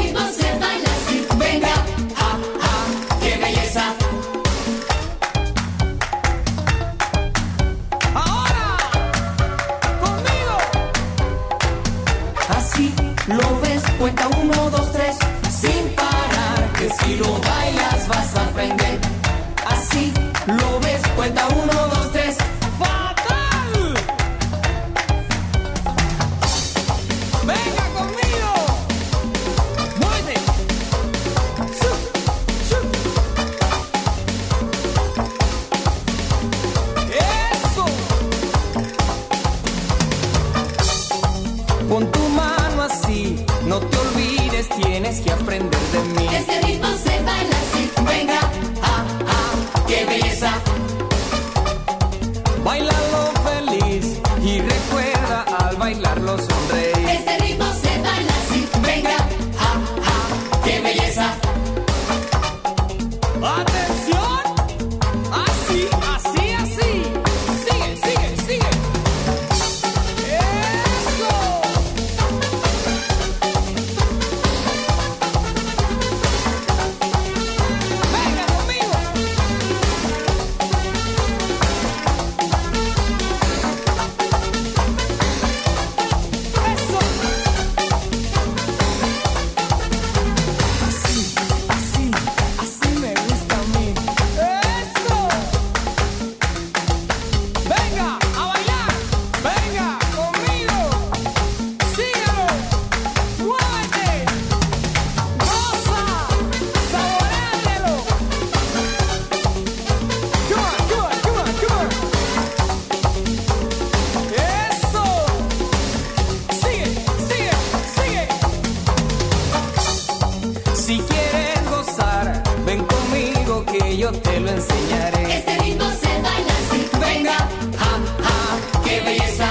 [123.97, 125.37] yo te lo enseñaré.
[125.37, 126.89] Este ritmo se baila así.
[126.99, 127.37] Venga,
[127.81, 127.91] ja,
[128.25, 129.47] ja, qué belleza.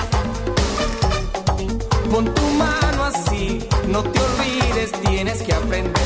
[2.11, 6.06] Pon tu mano así, no te olvides, tienes que aprender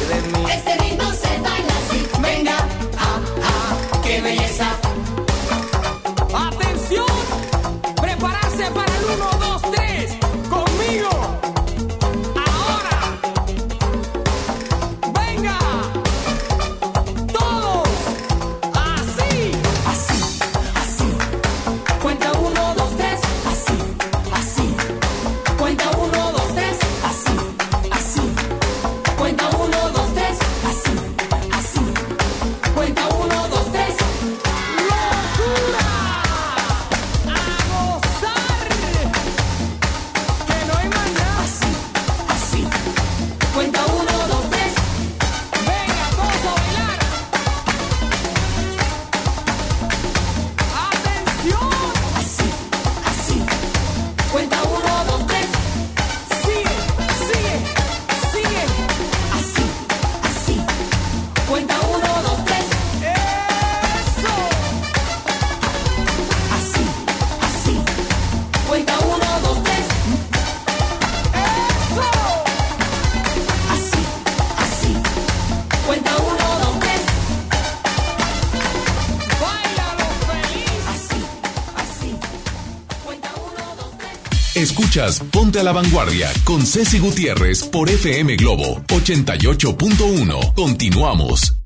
[84.61, 90.55] Escuchas Ponte a la Vanguardia con Ceci Gutiérrez por FM Globo 88.1.
[90.55, 91.57] Continuamos.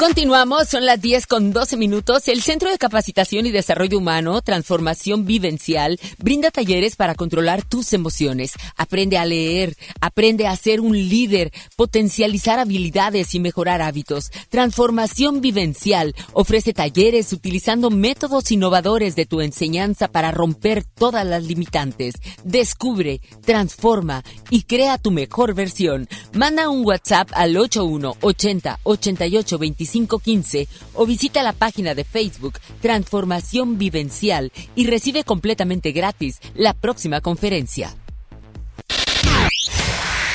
[0.00, 2.26] Continuamos, son las 10 con 12 minutos.
[2.28, 8.54] El Centro de Capacitación y Desarrollo Humano, Transformación Vivencial, brinda talleres para controlar tus emociones.
[8.78, 14.30] Aprende a leer, aprende a ser un líder, potencializar habilidades y mejorar hábitos.
[14.48, 22.14] Transformación Vivencial ofrece talleres utilizando métodos innovadores de tu enseñanza para romper todas las limitantes.
[22.44, 26.08] Descubre, transforma y crea tu mejor versión.
[26.32, 33.78] Manda un WhatsApp al 8180 88 25 15 o visita la página de Facebook Transformación
[33.78, 37.94] Vivencial y recibe completamente gratis la próxima conferencia.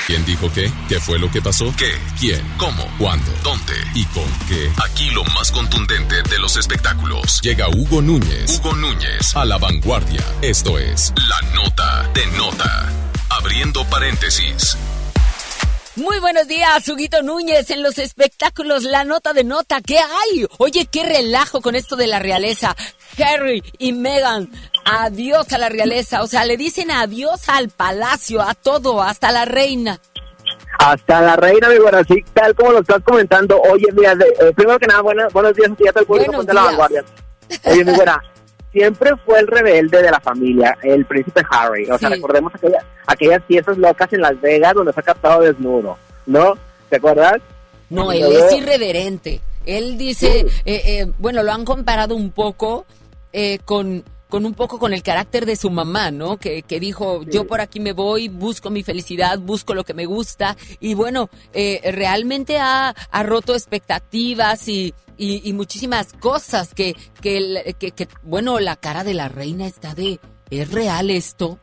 [0.07, 0.71] ¿Quién dijo qué?
[0.87, 1.73] ¿Qué fue lo que pasó?
[1.75, 1.91] ¿Qué?
[2.19, 2.39] ¿Quién?
[2.57, 2.85] ¿Cómo?
[2.99, 3.31] ¿Cuándo?
[3.43, 3.73] ¿Dónde?
[3.95, 4.71] ¿Y con qué?
[4.83, 7.41] Aquí lo más contundente de los espectáculos.
[7.41, 8.59] Llega Hugo Núñez.
[8.59, 10.23] Hugo Núñez a la vanguardia.
[10.43, 12.93] Esto es La Nota de Nota.
[13.29, 14.77] Abriendo paréntesis.
[15.95, 19.79] Muy buenos días, Huguito Núñez, en los espectáculos La Nota de Nota.
[19.79, 20.45] ¿Qué hay?
[20.57, 22.75] Oye, qué relajo con esto de la realeza.
[23.17, 24.49] Harry y Meghan,
[24.83, 26.21] adiós a la realeza.
[26.21, 30.01] O sea, le dicen adiós al palacio, a todo, hasta la reina.
[30.79, 33.61] Hasta la reina, mi buena, así tal como lo estás comentando.
[33.61, 36.55] Oye, mira, eh, primero que nada, buenas, buenos días, ya te público Buenos ponte a
[36.55, 37.05] la vanguardia.
[37.63, 38.21] Oye, mi buena,
[38.75, 41.89] siempre fue el rebelde de la familia, el príncipe Harry.
[41.89, 42.15] O sea, Sí.
[42.15, 46.55] recordemos aquella- aquellas fiestas locas en Las Vegas donde fue captado desnudo, ¿no?
[46.89, 47.37] ¿Te acuerdas?
[47.89, 49.39] No, él es irreverente.
[49.65, 52.85] Él dice, eh, eh, bueno, lo han comparado un poco
[53.31, 56.37] eh, con, con un poco con el carácter de su mamá, ¿no?
[56.37, 60.05] Que, que dijo, yo por aquí me voy, busco mi felicidad, busco lo que me
[60.05, 60.57] gusta.
[60.79, 67.75] Y bueno, eh, realmente ha, ha roto expectativas y, y, y muchísimas cosas que, que,
[67.77, 70.19] que, bueno, la cara de la reina está de,
[70.49, 71.59] ¿es real esto?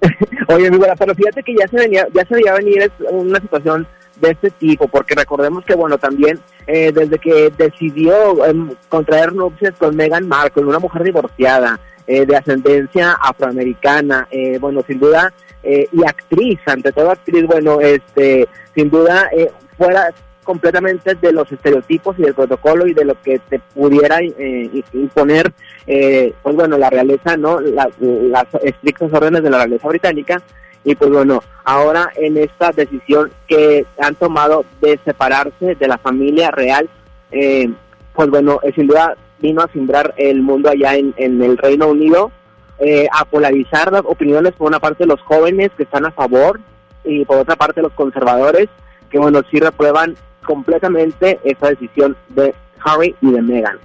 [0.48, 3.88] Oye, mi buena, pero fíjate que ya se venía, ya se veía venir una situación
[4.20, 9.74] de este tipo, porque recordemos que, bueno, también eh, desde que decidió em, contraer nupcias
[9.78, 15.32] con Meghan Markle, una mujer divorciada, eh, de ascendencia afroamericana, eh, bueno, sin duda,
[15.62, 20.10] eh, y actriz, ante todo actriz, bueno, este, sin duda, eh, fuera
[20.42, 25.50] completamente de los estereotipos y del protocolo y de lo que te pudiera eh, imponer,
[25.86, 27.60] eh, pues bueno, la realeza, ¿no?
[27.60, 30.42] La- las estrictas órdenes de la realeza británica.
[30.84, 36.50] Y pues bueno, ahora en esta decisión que han tomado de separarse de la familia
[36.50, 36.88] real,
[37.30, 37.70] eh,
[38.12, 41.88] pues bueno, eh, sin duda vino a simbrar el mundo allá en, en el Reino
[41.88, 42.30] Unido,
[42.78, 46.60] eh, a polarizar las opiniones por una parte los jóvenes que están a favor
[47.04, 48.68] y por otra parte los conservadores
[49.10, 52.52] que bueno, sí reprueban completamente esa decisión de
[52.84, 53.78] Harry y de Meghan.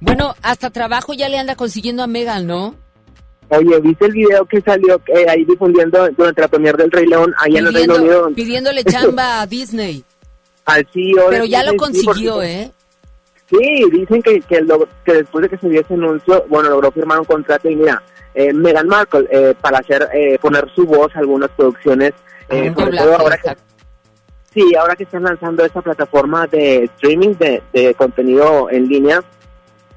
[0.00, 2.74] Bueno, hasta trabajo ya le anda consiguiendo a Megan, ¿no?
[3.50, 7.32] Oye, ¿viste el video que salió eh, ahí difundiendo durante la premier del Rey León
[7.38, 8.30] allá en el Reino Unido?
[8.34, 10.04] pidiéndole chamba a Disney.
[10.64, 12.70] al CEO de Pero ya lo sí, consiguió, porque- ¿eh?
[13.50, 16.90] Sí, dicen que, que, lo- que después de que se dio ese anuncio, bueno, logró
[16.90, 18.02] firmar un contrato y mira,
[18.34, 22.12] eh, Meghan Markle, eh, para hacer, eh, poner su voz a algunas producciones,
[22.48, 23.56] eh, un sobre doblaje, todo ahora que,
[24.54, 29.20] Sí, ahora que están lanzando esta plataforma de streaming de, de contenido en línea,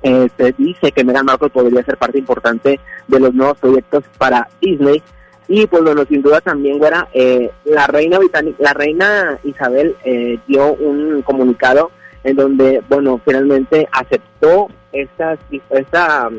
[0.04, 4.48] eh, se dice que Meghan Markle podría ser parte importante de los nuevos proyectos para
[4.62, 5.02] Disney.
[5.48, 10.40] Y pues bueno, sin duda también, güera, eh, la reina británica, la reina Isabel eh,
[10.46, 11.92] dio un comunicado
[12.24, 15.38] en donde, bueno, finalmente aceptó esta,
[15.70, 16.30] esta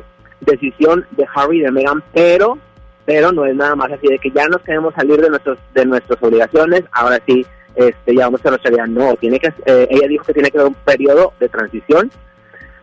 [0.40, 2.58] decisión de Harry y de Meghan, pero,
[3.06, 5.86] pero no es nada más así de que ya nos queremos salir de nuestros, de
[5.86, 8.86] nuestras obligaciones, ahora sí, este, ya vamos a vida.
[8.86, 12.10] No, tiene que, eh, ella dijo que tiene que haber un periodo de transición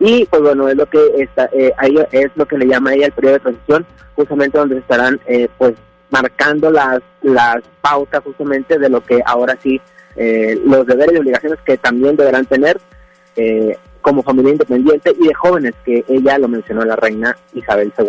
[0.06, 2.94] y pues bueno, es lo que está, eh, a ella- es lo que le llama
[2.94, 5.74] ella el periodo de transición, justamente donde estarán eh, pues
[6.10, 9.80] marcando las, las pautas justamente de lo que ahora sí
[10.14, 12.80] eh, los deberes y obligaciones que también deberán tener
[13.34, 18.06] eh, como familia independiente y de jóvenes, que ella lo mencionó la reina Isabel II.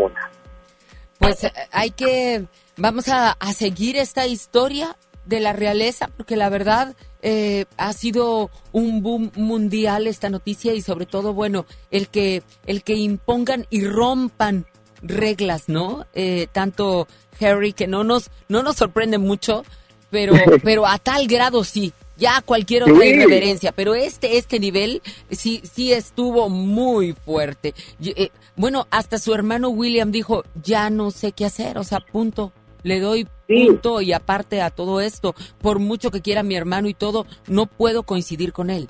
[1.18, 2.46] Pues eh, hay que,
[2.78, 4.96] vamos a seguir esta historia
[5.28, 10.82] de la realeza, porque la verdad eh, ha sido un boom mundial esta noticia y
[10.82, 14.66] sobre todo, bueno, el que, el que impongan y rompan
[15.02, 16.06] reglas, ¿no?
[16.14, 17.08] Eh, tanto
[17.40, 19.64] Harry, que no nos, no nos sorprende mucho,
[20.10, 20.34] pero,
[20.64, 21.94] pero a tal grado sí.
[22.20, 23.10] Ya cualquier otra Sí.
[23.10, 27.76] irreverencia, pero este, este nivel sí, sí estuvo muy fuerte.
[28.04, 32.52] Eh, bueno, hasta su hermano William dijo, ya no sé qué hacer, o sea, punto.
[32.88, 36.94] Le doy punto y aparte a todo esto, por mucho que quiera mi hermano y
[36.94, 38.88] todo, no puedo coincidir con él.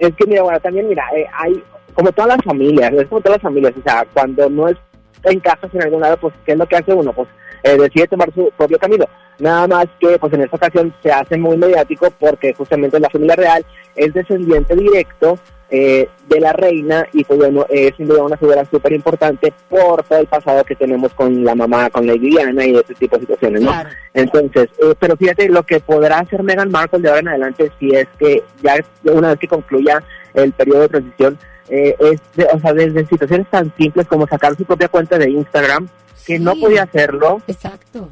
[0.00, 1.62] Es que, mira, bueno, también, mira, eh, hay,
[1.94, 4.76] como todas las familias, es como todas las familias, o sea, cuando no es
[5.22, 7.12] encajas en algún lado, pues, ¿qué es lo que hace uno?
[7.12, 7.28] Pues,
[7.62, 9.04] eh, decide tomar su propio camino.
[9.38, 13.36] Nada más que, pues, en esta ocasión se hace muy mediático porque justamente la familia
[13.36, 13.64] real
[13.94, 15.38] es descendiente directo
[15.70, 20.02] eh, de la reina y, pues, bueno, es sin duda una figura súper importante por
[20.04, 23.22] todo el pasado que tenemos con la mamá, con Lady Diana y este tipo de
[23.22, 23.72] situaciones, ¿no?
[24.14, 27.90] Entonces, eh, pero fíjate lo que podrá hacer Meghan Markle de ahora en adelante si
[27.94, 30.02] es que ya una vez que concluya
[30.34, 31.38] el periodo de transición,
[31.68, 35.30] eh, es de- o sea, desde situaciones tan simples como sacar su propia cuenta de
[35.30, 35.88] Instagram,
[36.24, 37.40] que no podía hacerlo.
[37.48, 38.08] Exacto.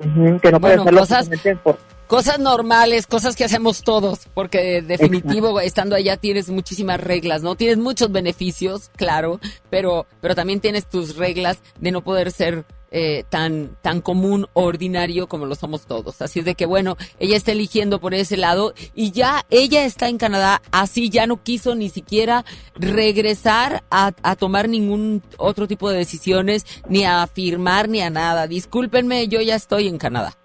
[0.00, 1.28] Que no podía Bueno, hacerlo cosas-
[2.08, 7.54] Cosas normales, cosas que hacemos todos, porque definitivo estando allá tienes muchísimas reglas, ¿no?
[7.54, 13.24] Tienes muchos beneficios, claro, pero, pero también tienes tus reglas de no poder ser eh,
[13.28, 16.22] tan, tan común o ordinario como lo somos todos.
[16.22, 20.08] Así es de que bueno, ella está eligiendo por ese lado y ya ella está
[20.08, 25.90] en Canadá, así ya no quiso ni siquiera regresar a, a tomar ningún otro tipo
[25.90, 28.46] de decisiones, ni a firmar, ni a nada.
[28.46, 30.37] Discúlpenme, yo ya estoy en Canadá.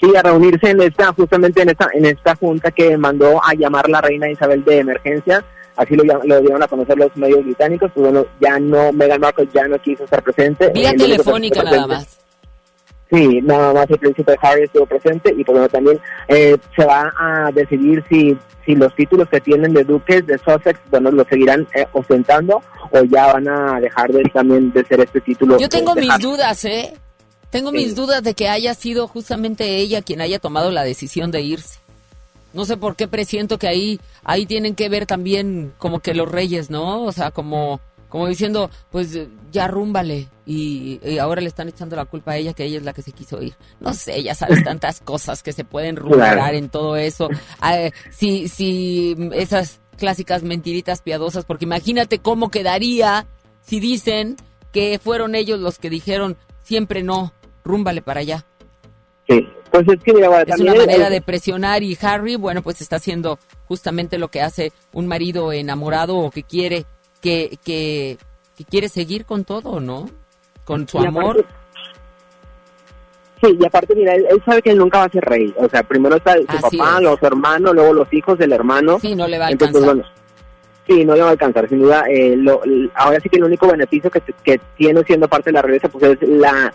[0.00, 3.88] Sí, a reunirse en esta, justamente en esta, en esta junta que mandó a llamar
[3.88, 5.44] la reina Isabel de emergencia,
[5.76, 9.48] así lo, lo dieron a conocer los medios británicos, pues bueno, ya no, Meghan Markle
[9.52, 10.70] ya no quiso estar presente.
[10.72, 12.18] Vía que telefónica nada más.
[13.10, 15.98] Sí, nada más el príncipe Harry estuvo presente y pues bueno, también
[16.28, 20.78] eh, se va a decidir si, si los títulos que tienen de duques de Sussex,
[20.90, 22.60] bueno, los seguirán eh, ostentando
[22.90, 25.58] o ya van a dejar de también de ser este título.
[25.58, 26.92] Yo tengo mis dudas, ¿eh?
[27.50, 31.40] Tengo mis dudas de que haya sido justamente ella quien haya tomado la decisión de
[31.42, 31.78] irse.
[32.52, 36.30] No sé por qué presiento que ahí, ahí tienen que ver también como que los
[36.30, 37.02] reyes, ¿no?
[37.04, 39.18] O sea, como, como diciendo, pues
[39.52, 40.28] ya rúmbale.
[40.46, 43.02] Y, y ahora le están echando la culpa a ella que ella es la que
[43.02, 43.54] se quiso ir.
[43.80, 46.54] No sé, ya sabes tantas cosas que se pueden Claro.
[46.56, 47.28] en todo eso.
[47.70, 53.26] Eh, si, si esas clásicas mentiritas piadosas, porque imagínate cómo quedaría
[53.62, 54.36] si dicen
[54.72, 57.32] que fueron ellos los que dijeron siempre no,
[57.68, 58.44] rúmbale para allá.
[59.28, 62.80] Sí, pues es que mira, bueno, Es una manera de presionar y Harry, bueno, pues
[62.80, 66.86] está haciendo justamente lo que hace un marido enamorado o que quiere
[67.20, 68.16] que, que,
[68.56, 70.06] que quiere seguir con todo, ¿no?
[70.64, 71.40] Con su Y amor.
[71.40, 71.54] aparte-
[73.40, 75.54] Sí, y aparte, mira, él, él sabe que él nunca va a ser rey.
[75.58, 77.02] O sea, primero está su Así papá, es.
[77.02, 78.98] luego su hermano, luego los hijos del hermano.
[78.98, 79.94] Sí, no le va a Entonces, alcanzar.
[80.04, 80.17] bueno,
[80.88, 82.04] sí, no le va a alcanzar, sin duda.
[82.08, 82.62] eh, lo-
[82.94, 86.04] ahora sí que el único beneficio que, que tiene siendo parte de la realeza, pues
[86.20, 86.72] es la,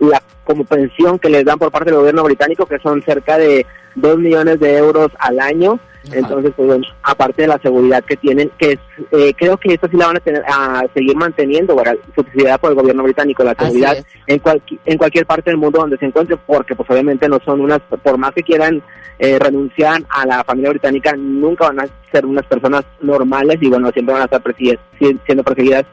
[0.00, 3.64] la como pensión que les dan por parte del gobierno británico, que son cerca de
[3.94, 5.78] dos millones de euros al año.
[6.12, 8.78] Entonces, pues bueno, aparte de la seguridad que tienen, que es,
[9.12, 11.96] eh, creo que esto sí la van a tener a seguir manteniendo, ¿verdad?
[12.14, 13.96] subsidiada por el gobierno británico, la seguridad
[14.26, 17.60] en, cualqui- en cualquier parte del mundo donde se encuentre, porque pues obviamente no son
[17.60, 18.82] unas, por más que quieran
[19.18, 23.90] eh, renunciar a la familia británica, nunca van a ser unas personas normales y bueno,
[23.92, 25.84] siempre van a estar perseguidas- si- siendo perseguidas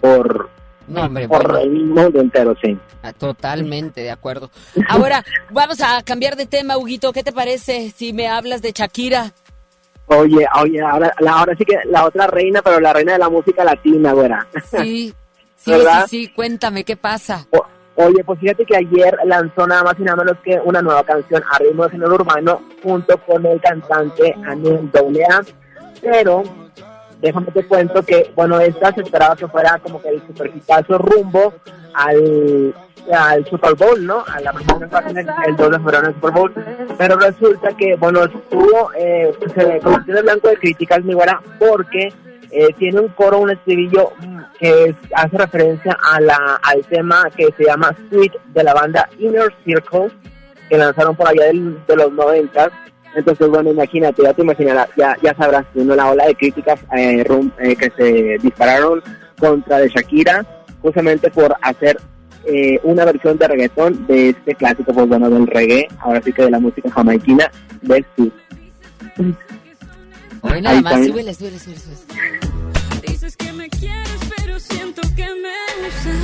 [0.00, 0.48] por,
[0.88, 1.58] No, hombre, por bueno.
[1.60, 2.76] el mundo entero, sí.
[3.02, 4.50] Ah, Totalmente de acuerdo.
[4.88, 7.12] Ahora, vamos a cambiar de tema, Huguito.
[7.12, 9.32] ¿Qué te parece si me hablas de Shakira?
[10.06, 13.30] Oye, oye, ahora, la, ahora sí que la otra reina, pero la reina de la
[13.30, 14.46] música latina, güera.
[14.70, 15.14] Sí,
[15.56, 16.06] sí, ¿Verdad?
[16.08, 17.46] sí, sí, cuéntame, ¿qué pasa?
[17.96, 21.42] Oye, pues fíjate que ayer lanzó nada más y nada menos que una nueva canción
[21.50, 25.42] a ritmo de género urbano junto con el cantante Anuel AA.
[26.02, 26.42] Pero
[27.24, 31.54] déjame te cuento que, bueno, esta se esperaba que fuera como que el superhitazo rumbo
[31.94, 32.74] al,
[33.12, 34.24] al Super Bowl, ¿no?
[34.26, 36.52] A la presentación el, el 2 de febrero en el Super Bowl.
[36.98, 42.12] Pero resulta que, bueno, estuvo, eh, se convirtió en blanco de críticas, mi güera, porque
[42.50, 47.24] eh, tiene un coro, un estribillo mm, que es- hace referencia a la, al tema
[47.36, 50.10] que se llama Sweet de la banda Inner Circle,
[50.68, 52.70] que lanzaron por allá del- de los 90.
[53.16, 57.22] Entonces, bueno, imagínate, ya te imaginarás, ya, ya sabrás, uno la ola de críticas eh,
[57.24, 59.02] rum- eh, que se dispararon
[59.38, 60.44] contra de Shakira,
[60.82, 61.98] justamente por hacer
[62.46, 66.42] eh, una versión de reggaetón de este clásico, pues bueno, del reggae, ahora sí que
[66.42, 67.50] de la música jamaiquina,
[67.82, 68.30] del sur.
[70.42, 71.80] Hoy nada Ahí más, súbele, súbele, súbele.
[73.06, 76.23] Dices que me quieres, pero siento que me usas.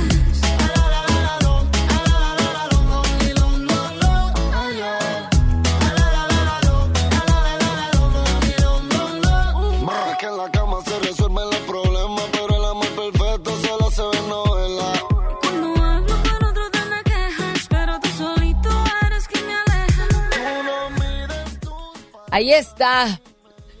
[22.31, 23.19] Ahí está.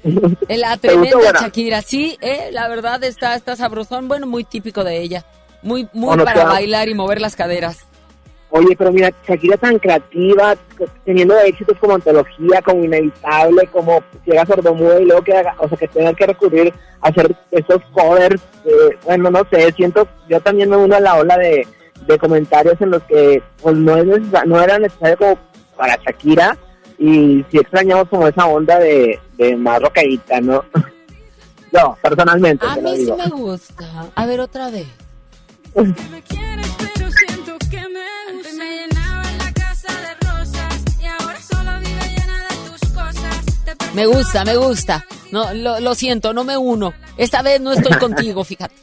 [0.49, 1.39] La ¿Te gustó, tremenda?
[1.41, 5.25] Shakira, sí, eh, la verdad está, está sabrosón, bueno, muy típico de ella.
[5.61, 6.49] Muy, muy Bueno, para claro.
[6.51, 7.85] bailar y mover las caderas.
[8.49, 10.55] Oye, pero mira, Shakira tan creativa,
[11.05, 15.77] teniendo éxitos como antología, como inevitable, como llega sordomuda y luego que haga, o sea,
[15.77, 20.69] que tenga que recurrir a hacer esos covers, eh, bueno, no sé, siento, yo también
[20.69, 21.65] me uno a la ola de,
[22.07, 24.05] de comentarios en los que pues no es
[24.45, 25.37] no era necesario como
[25.77, 26.57] para Shakira
[27.01, 29.81] y sí extrañamos como esa onda de, de más
[30.43, 30.63] ¿no?
[31.71, 32.63] no, personalmente.
[32.63, 33.85] A mí sí me gusta.
[34.13, 34.85] A ver, otra vez.
[43.95, 45.05] Me gusta, me gusta.
[45.31, 46.93] No, lo, lo siento, no me uno.
[47.17, 48.75] Esta vez no estoy contigo, fíjate.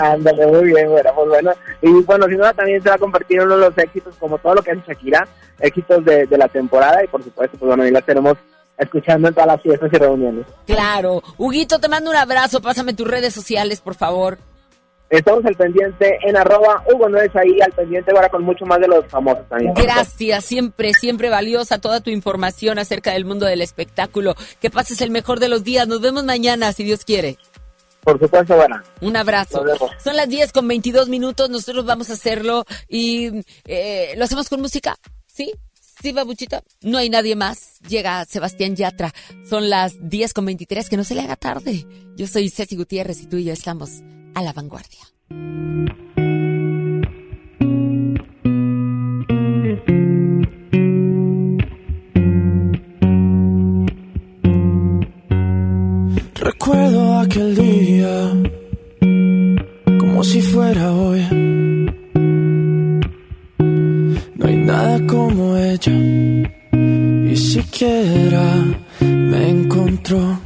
[0.00, 1.52] Ándale, muy bien, bueno, pues bueno.
[1.82, 4.38] Y bueno, sin duda también se va a convertir en uno de los éxitos, como
[4.38, 5.26] todo lo que hace Shakira,
[5.60, 8.36] éxitos de, de la temporada, y por supuesto, pues bueno, ahí la tenemos
[8.78, 10.46] escuchando en todas las fiestas y reuniones.
[10.66, 11.22] Claro.
[11.36, 12.60] Huguito, te mando un abrazo.
[12.60, 14.38] Pásame tus redes sociales, por favor.
[15.10, 18.78] Estamos al pendiente en arroba Hugo no es ahí, al pendiente ahora con mucho más
[18.78, 19.72] de los famosos también.
[19.72, 24.34] Gracias, siempre, siempre valiosa toda tu información acerca del mundo del espectáculo.
[24.60, 25.88] Que pases el mejor de los días.
[25.88, 27.38] Nos vemos mañana, si Dios quiere.
[28.08, 28.80] Por supuesto, bueno.
[29.02, 29.62] Un abrazo.
[30.02, 31.50] Son las 10 con 22 minutos.
[31.50, 34.96] Nosotros vamos a hacerlo y eh, lo hacemos con música.
[35.26, 35.52] ¿Sí?
[36.00, 36.62] Sí, babuchita.
[36.80, 37.80] No hay nadie más.
[37.86, 39.12] Llega Sebastián Yatra.
[39.46, 40.88] Son las 10 con 23.
[40.88, 41.86] Que no se le haga tarde.
[42.16, 44.00] Yo soy Ceci Gutiérrez y tú y yo estamos
[44.34, 45.04] a la vanguardia.
[56.50, 58.32] Recuerdo aquel día
[59.98, 61.20] como si fuera hoy.
[64.38, 68.64] No hay nada como ella y siquiera
[69.00, 70.40] me encontró.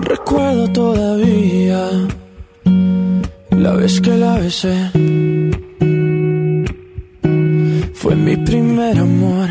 [0.00, 1.90] Recuerdo todavía
[3.50, 4.90] la vez que la besé.
[7.92, 9.50] Fue mi primer amor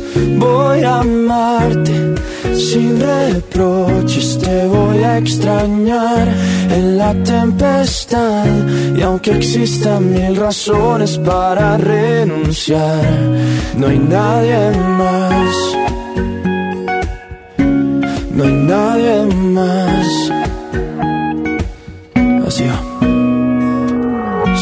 [0.37, 2.15] voy a amarte
[2.55, 6.27] sin reproches, te voy a extrañar
[6.69, 8.45] en la tempestad.
[8.95, 13.03] Y aunque existan mil razones para renunciar,
[13.77, 14.71] no hay nadie
[15.01, 15.55] más.
[18.31, 20.31] No hay nadie más.
[22.47, 22.90] Así va.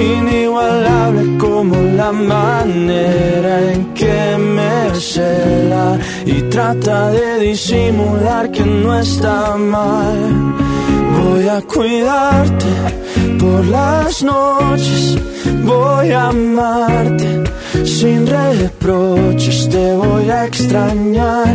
[0.00, 9.56] inigualable como la manera en que me cela y trata de disimular que no está
[9.56, 10.18] mal.
[11.22, 12.72] Voy a cuidarte
[13.38, 15.18] por las noches,
[15.64, 17.44] voy a amarte
[17.84, 21.54] sin reproches, te voy a extrañar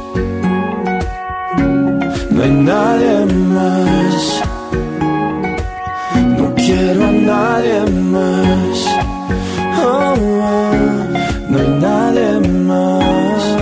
[2.41, 4.41] No hay nadie más.
[6.39, 8.85] No quiero a nadie más.
[9.79, 10.15] Oh,
[11.49, 13.57] no hay nadie más.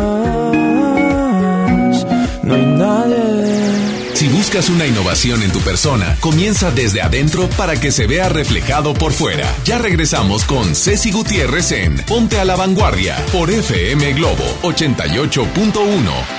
[2.42, 4.14] No hay nadie.
[4.14, 8.94] Si buscas una innovación en tu persona, comienza desde adentro para que se vea reflejado
[8.94, 9.54] por fuera.
[9.66, 16.39] Ya regresamos con Ceci Gutiérrez en Ponte a la Vanguardia por FM Globo 88.1.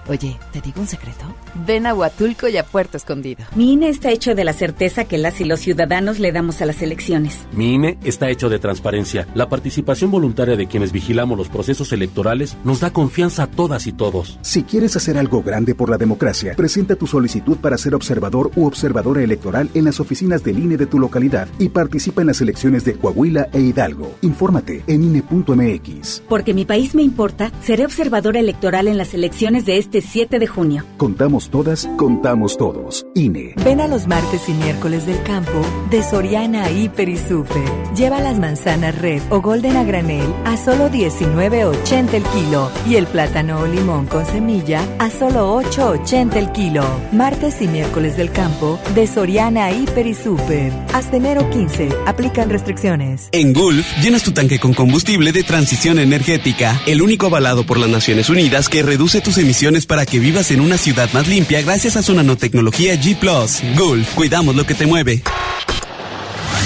[0.07, 1.25] Oye, ¿te digo un secreto?
[1.65, 3.45] Ven a Huatulco y a Puerto Escondido.
[3.55, 6.65] Mi INE está hecho de la certeza que las y los ciudadanos le damos a
[6.65, 7.45] las elecciones.
[7.51, 9.27] Mi INE está hecho de transparencia.
[9.35, 13.91] La participación voluntaria de quienes vigilamos los procesos electorales nos da confianza a todas y
[13.91, 14.39] todos.
[14.41, 18.65] Si quieres hacer algo grande por la democracia, presenta tu solicitud para ser observador u
[18.65, 22.83] observadora electoral en las oficinas del INE de tu localidad y participa en las elecciones
[22.85, 24.15] de Coahuila e Hidalgo.
[24.21, 26.23] Infórmate en INE.mx.
[26.27, 30.47] Porque mi país me importa, seré observadora electoral en las elecciones de este 7 de
[30.47, 30.85] junio.
[30.95, 33.05] Contamos todas, contamos todos.
[33.15, 33.55] INE.
[33.65, 37.63] Ven a los martes y miércoles del campo de Soriana Hiper y Super.
[37.95, 43.07] Lleva las manzanas red o golden a granel a solo 19.80 el kilo y el
[43.07, 46.85] plátano o limón con semilla a solo 8.80 el kilo.
[47.11, 50.71] Martes y miércoles del campo de Soriana Hiper y Super.
[50.93, 51.89] Hasta enero 15.
[52.05, 53.29] Aplican restricciones.
[53.31, 57.89] En Gulf, llenas tu tanque con combustible de transición energética, el único avalado por las
[57.89, 61.95] Naciones Unidas que reduce tus emisiones para que vivas en una ciudad más limpia gracias
[61.95, 63.19] a su nanotecnología G⁇
[63.75, 65.21] Gulf, cuidamos lo que te mueve.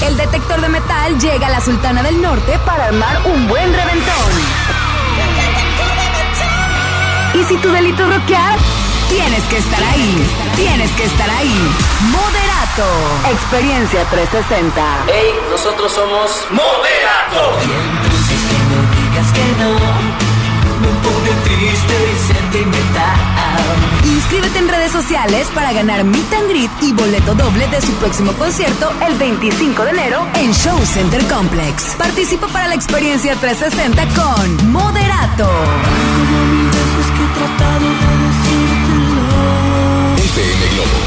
[0.05, 4.31] El detector de metal llega a la Sultana del Norte para armar un buen reventón.
[7.33, 8.57] Y si tu delito es rockear,
[9.09, 10.27] tienes que estar ahí.
[10.55, 11.71] Tienes que estar ahí.
[12.11, 12.87] Moderato.
[13.31, 15.05] Experiencia 360.
[15.07, 17.59] Hey, nosotros somos Moderato.
[17.61, 18.79] Entonces que no
[19.09, 19.74] digas que no.
[24.35, 28.33] Inscríbete en redes sociales para ganar Meet and Greet y boleto doble de su próximo
[28.33, 31.95] concierto el 25 de enero en Show Center Complex.
[31.97, 35.49] Participa para la experiencia 360 con Moderato.
[40.17, 40.99] FM Globo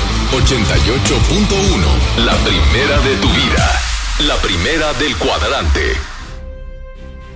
[0.46, 2.24] 88.1.
[2.24, 3.70] La primera de tu vida.
[4.20, 5.92] La primera del cuadrante.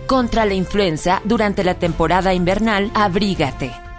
[0.06, 3.91] Contra la influenza, durante la temporada invernal, abrígate.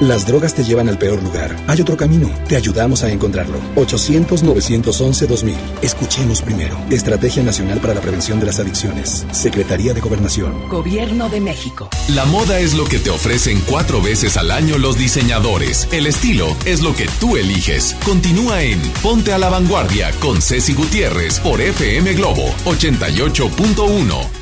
[0.00, 1.54] Las drogas te llevan al peor lugar.
[1.66, 2.30] Hay otro camino.
[2.48, 3.58] Te ayudamos a encontrarlo.
[3.76, 5.54] 800-911-2000.
[5.82, 6.78] Escuchemos primero.
[6.88, 9.26] Estrategia Nacional para la Prevención de las Adicciones.
[9.32, 10.70] Secretaría de Gobernación.
[10.70, 11.90] Gobierno de México.
[12.14, 15.86] La moda es lo que te ofrecen cuatro veces al año los diseñadores.
[15.92, 17.94] El estilo es lo que tú eliges.
[18.02, 24.39] Continúa en Ponte a la Vanguardia con Ceci Gutiérrez por FM Globo 88.1.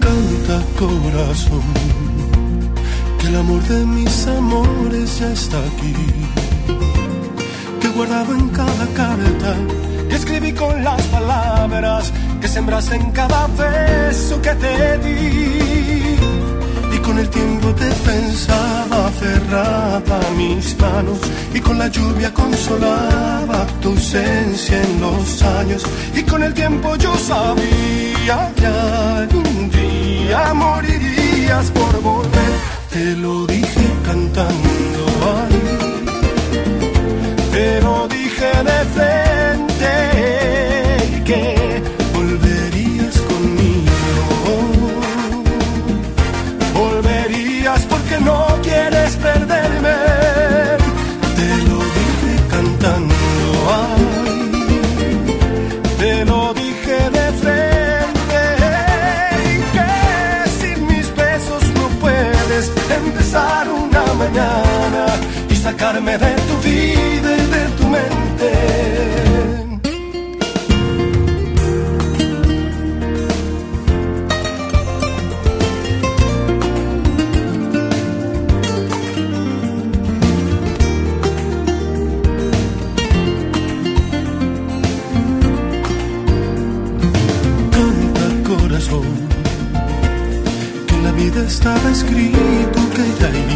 [0.00, 1.62] Canta corazón,
[3.18, 5.94] que el amor de mis amores ya está aquí,
[7.80, 9.54] que guardado en cada carta
[10.08, 16.35] que escribí con las palabras que sembraste en cada beso que te di.
[17.06, 21.18] Con el tiempo te pensaba aferrada a mis manos
[21.54, 25.84] y con la lluvia consolaba tu ausencia en los años.
[26.16, 32.52] Y con el tiempo yo sabía que algún día morirías por volver.
[32.90, 35.06] Te lo dije cantando
[35.36, 35.62] ahí,
[37.52, 39.92] te lo dije de frente
[41.24, 41.55] que
[65.96, 68.16] sacarme de tu vida y de tu mente.
[91.46, 93.55] Estaba escrito que ella y yo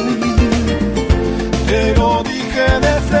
[1.71, 3.20] Te lo dije de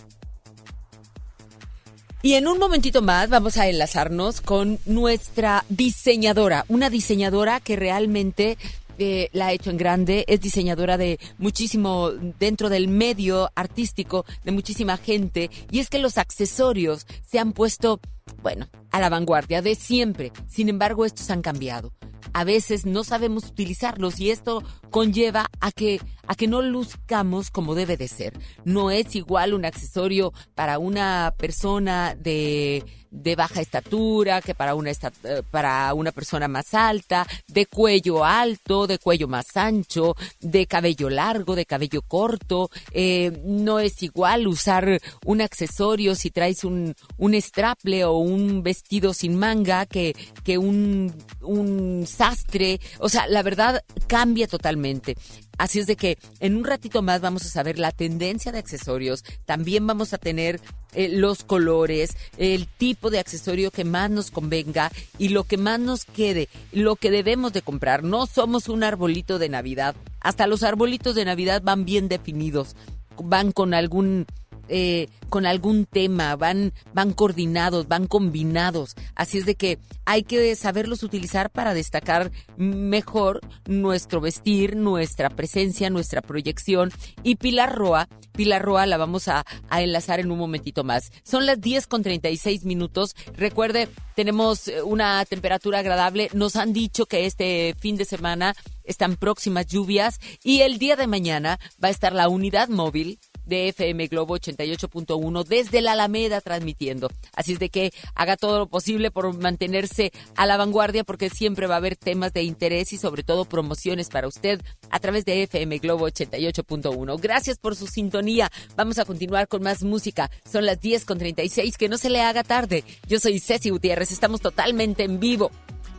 [2.23, 8.59] Y en un momentito más vamos a enlazarnos con nuestra diseñadora, una diseñadora que realmente
[8.99, 14.53] eh, la ha hecho en grande, es diseñadora de muchísimo dentro del medio artístico, de
[14.53, 18.01] muchísima gente, y es que los accesorios se han puesto,
[18.43, 20.31] bueno, a la vanguardia de siempre.
[20.47, 21.95] Sin embargo, estos han cambiado.
[22.33, 27.75] A veces no sabemos utilizarlos y esto conlleva a que a que no luzcamos como
[27.75, 28.39] debe de ser.
[28.65, 34.91] No es igual un accesorio para una persona de de baja estatura, que para una,
[34.91, 41.11] eh, para una persona más alta, de cuello alto, de cuello más ancho, de cabello
[41.11, 42.71] largo, de cabello corto.
[42.93, 49.15] Eh, no es igual usar un accesorio si traes un, un straple o un vestido
[49.15, 50.15] sin manga que,
[50.45, 51.13] que un,
[51.43, 52.81] un sastre.
[52.99, 55.17] O sea, la verdad cambia totalmente.
[55.61, 59.25] Así es de que en un ratito más vamos a saber la tendencia de accesorios.
[59.45, 60.59] También vamos a tener
[60.95, 65.79] eh, los colores, el tipo de accesorio que más nos convenga y lo que más
[65.79, 68.05] nos quede, lo que debemos de comprar.
[68.05, 69.95] No somos un arbolito de Navidad.
[70.23, 72.75] Hasta los arbolitos de Navidad van bien definidos,
[73.23, 74.25] van con algún
[74.71, 78.95] eh, con algún tema, van, van coordinados, van combinados.
[79.15, 85.91] Así es de que hay que saberlos utilizar para destacar mejor nuestro vestir, nuestra presencia,
[85.91, 86.91] nuestra proyección.
[87.23, 91.13] Y Pilar Roa, Pilar Roa la vamos a, a enlazar en un momentito más.
[91.23, 93.15] Son las 10 con 36 minutos.
[93.37, 96.29] Recuerde, tenemos eh, una temperatura agradable.
[96.33, 101.07] Nos han dicho que este fin de semana están próximas lluvias y el día de
[101.07, 103.19] mañana va a estar la unidad móvil
[103.51, 107.11] de FM Globo 88.1 desde la Alameda transmitiendo.
[107.35, 111.67] Así es de que haga todo lo posible por mantenerse a la vanguardia porque siempre
[111.67, 115.43] va a haber temas de interés y sobre todo promociones para usted a través de
[115.43, 117.21] FM Globo 88.1.
[117.21, 118.51] Gracias por su sintonía.
[118.77, 120.31] Vamos a continuar con más música.
[120.51, 121.77] Son las 10 con 36.
[121.77, 122.85] Que no se le haga tarde.
[123.07, 124.13] Yo soy Ceci Gutiérrez.
[124.13, 125.51] Estamos totalmente en vivo.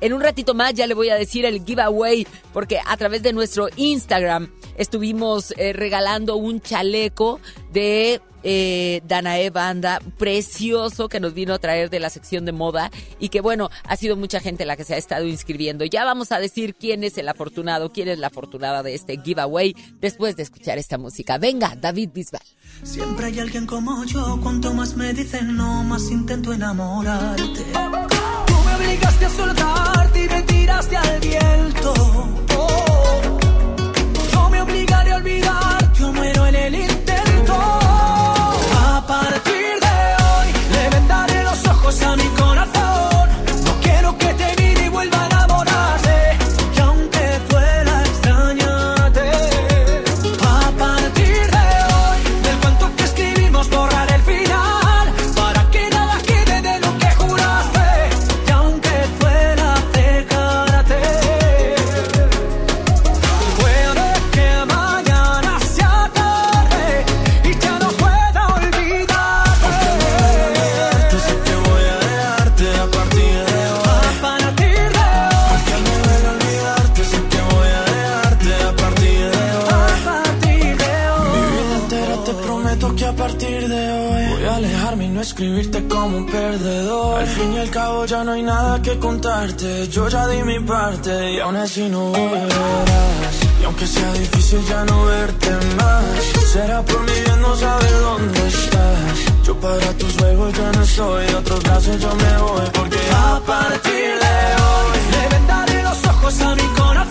[0.01, 3.33] En un ratito más ya le voy a decir el giveaway porque a través de
[3.33, 7.39] nuestro Instagram estuvimos eh, regalando un chaleco
[7.71, 12.91] de eh, Danae Banda, precioso, que nos vino a traer de la sección de moda
[13.19, 15.85] y que bueno, ha sido mucha gente la que se ha estado inscribiendo.
[15.85, 19.75] Ya vamos a decir quién es el afortunado, quién es la afortunada de este giveaway
[19.99, 21.37] después de escuchar esta música.
[21.37, 22.41] Venga, David Bisbal.
[22.83, 27.61] Siempre hay alguien como yo, cuanto más me dicen no, más intento enamorarte
[28.91, 31.93] obligaste a soltarte y me tiraste al viento.
[32.57, 33.21] Oh,
[34.33, 37.53] yo me obligaré a olvidarte, yo muero en el intento.
[37.53, 42.70] A partir de hoy, le vendaré los ojos a mi corazón.
[85.31, 87.19] Alejarme y no escribirte como un perdedor.
[87.19, 89.87] Al fin y al cabo ya no hay nada que contarte.
[89.89, 93.35] Yo ya di mi parte y aún así no volverás.
[93.61, 96.03] Y aunque sea difícil ya no verte más,
[96.51, 99.45] será por mi bien no saber dónde estás.
[99.45, 102.67] Yo para tus juegos ya no soy, de otros brazos yo me voy.
[102.73, 107.10] Porque a partir de hoy le vendaré los ojos a mi corazón.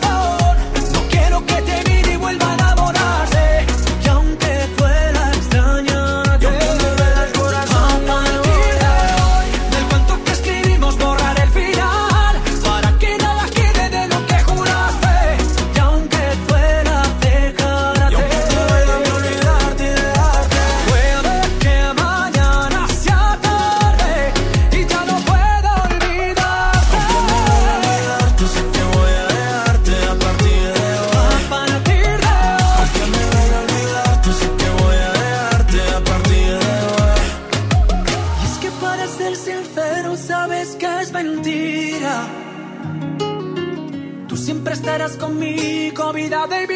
[46.48, 46.69] Conmigo, vida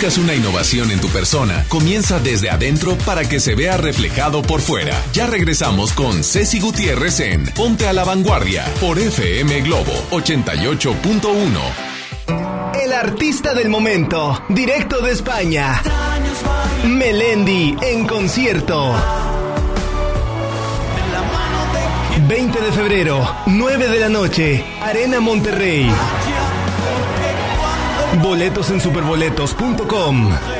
[0.00, 4.62] buscas una innovación en tu persona, comienza desde adentro para que se vea reflejado por
[4.62, 4.98] fuera.
[5.12, 11.60] Ya regresamos con Ceci Gutiérrez en Ponte a la Vanguardia por FM Globo 88.1.
[12.82, 15.82] El artista del momento, directo de España.
[16.86, 18.94] Melendi en concierto.
[22.26, 25.90] 20 de febrero, 9 de la noche, Arena Monterrey.
[28.18, 30.59] Boletos en superboletos.com.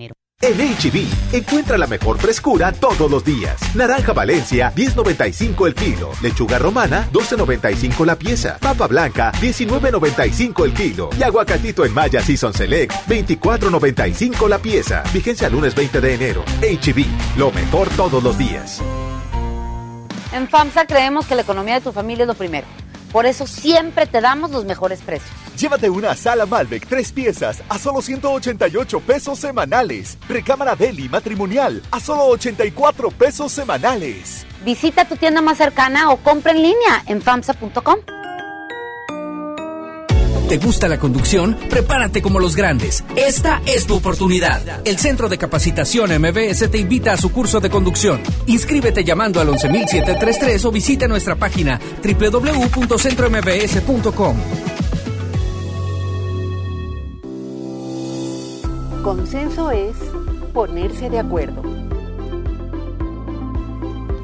[0.43, 3.59] En HB, encuentra la mejor frescura todos los días.
[3.75, 6.11] Naranja Valencia, 10.95 el kilo.
[6.19, 8.57] Lechuga romana, 12.95 la pieza.
[8.59, 11.09] Papa blanca, 19.95 el kilo.
[11.19, 15.03] Y aguacatito en Maya Season Select, 24.95 la pieza.
[15.13, 16.43] Vigencia lunes 20 de enero.
[16.61, 18.81] HB, lo mejor todos los días.
[20.33, 22.65] En FAMSA creemos que la economía de tu familia es lo primero.
[23.11, 25.31] Por eso siempre te damos los mejores precios.
[25.57, 30.17] Llévate una sala Malbec tres piezas a solo 188 pesos semanales.
[30.27, 34.45] Recámara Deli matrimonial a solo 84 pesos semanales.
[34.63, 37.97] Visita tu tienda más cercana o compra en línea en FAMSA.com.
[40.51, 41.55] ¿Te gusta la conducción?
[41.69, 43.05] Prepárate como los grandes.
[43.15, 44.85] Esta es tu oportunidad.
[44.85, 48.19] El Centro de Capacitación MBS te invita a su curso de conducción.
[48.47, 54.37] Inscríbete llamando al 11733 o visita nuestra página www.centrombs.com.
[59.03, 59.95] Consenso es
[60.53, 61.63] ponerse de acuerdo.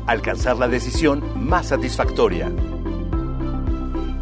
[0.07, 2.51] Alcanzar la decisión más satisfactoria.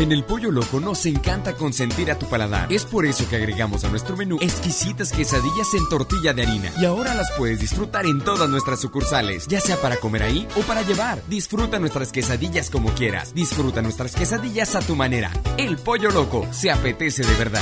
[0.00, 2.72] En el Pollo Loco nos encanta consentir a tu paladar.
[2.72, 6.72] Es por eso que agregamos a nuestro menú exquisitas quesadillas en tortilla de harina.
[6.80, 10.62] Y ahora las puedes disfrutar en todas nuestras sucursales, ya sea para comer ahí o
[10.62, 11.20] para llevar.
[11.28, 13.34] Disfruta nuestras quesadillas como quieras.
[13.34, 15.32] Disfruta nuestras quesadillas a tu manera.
[15.58, 17.60] El Pollo Loco se apetece de verdad.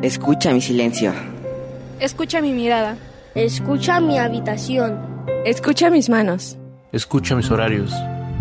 [0.00, 1.12] Escucha mi silencio.
[1.98, 2.96] Escucha mi mirada.
[3.34, 4.96] Escucha mi habitación.
[5.44, 6.56] Escucha mis manos.
[6.92, 7.92] Escucha mis horarios.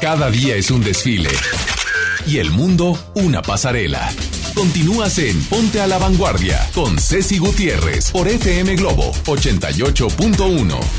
[0.00, 1.30] Cada día es un desfile.
[2.26, 4.12] Y el mundo una pasarela.
[4.54, 10.95] Continúas en Ponte a la Vanguardia con Ceci Gutiérrez por FM Globo 88.1.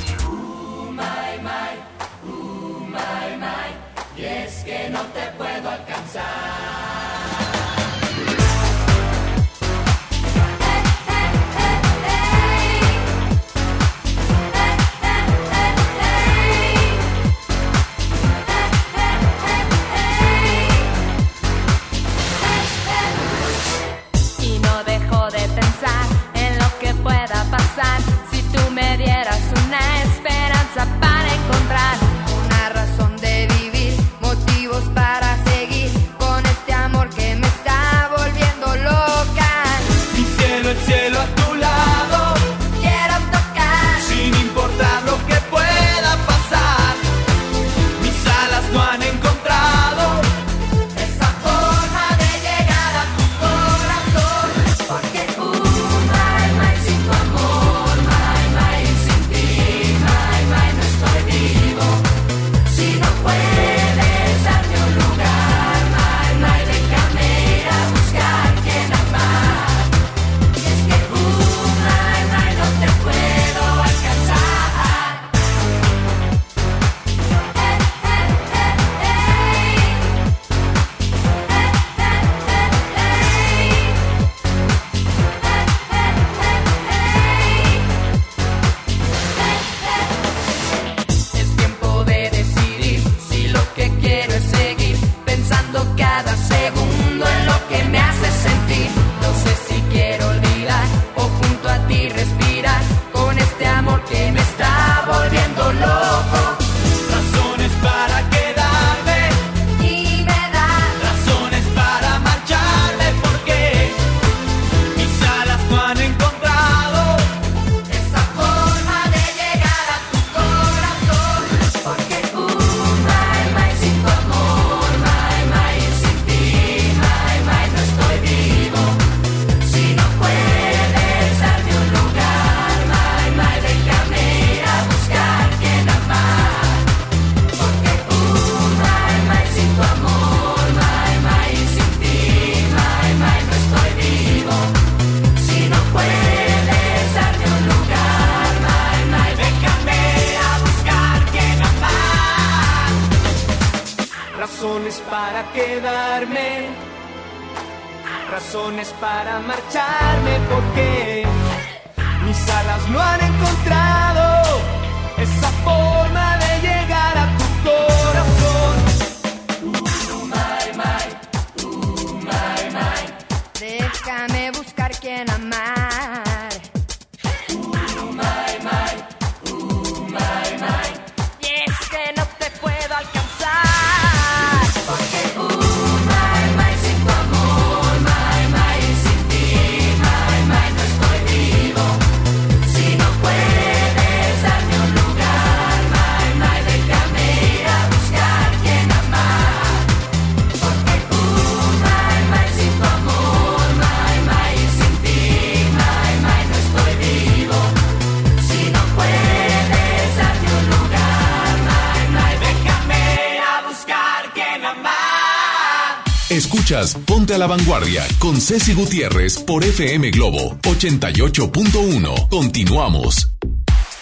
[216.29, 222.27] Escuchas Ponte a la Vanguardia con Ceci Gutiérrez por FM Globo 88.1.
[222.27, 223.29] Continuamos.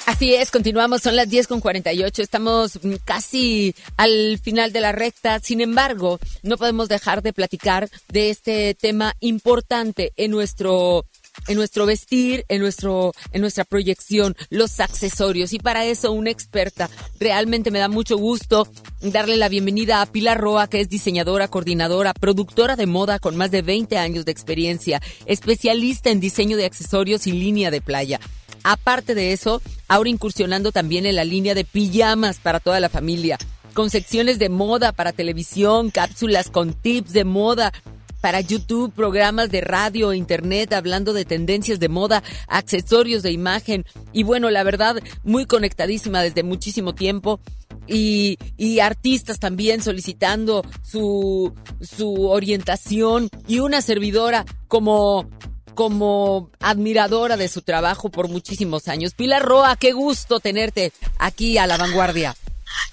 [0.07, 5.39] Así es, continuamos, son las 10 con 48, estamos casi al final de la recta,
[5.39, 11.05] sin embargo, no podemos dejar de platicar de este tema importante en nuestro
[11.47, 16.89] en nuestro vestir, en nuestro en nuestra proyección, los accesorios y para eso una experta.
[17.19, 18.67] Realmente me da mucho gusto
[19.01, 23.51] darle la bienvenida a Pilar Roa, que es diseñadora, coordinadora, productora de moda con más
[23.51, 28.19] de 20 años de experiencia, especialista en diseño de accesorios y línea de playa.
[28.63, 33.37] Aparte de eso, ahora incursionando también en la línea de pijamas para toda la familia,
[33.73, 37.73] con secciones de moda para televisión, cápsulas con tips de moda
[38.21, 44.23] para YouTube, programas de radio, internet, hablando de tendencias de moda, accesorios de imagen y
[44.23, 47.39] bueno, la verdad, muy conectadísima desde muchísimo tiempo.
[47.87, 48.37] Y,
[48.81, 55.29] artistas también solicitando su, su orientación y una servidora como
[55.75, 59.13] como admiradora de su trabajo por muchísimos años.
[59.13, 62.35] Pilar Roa, qué gusto tenerte aquí a la vanguardia.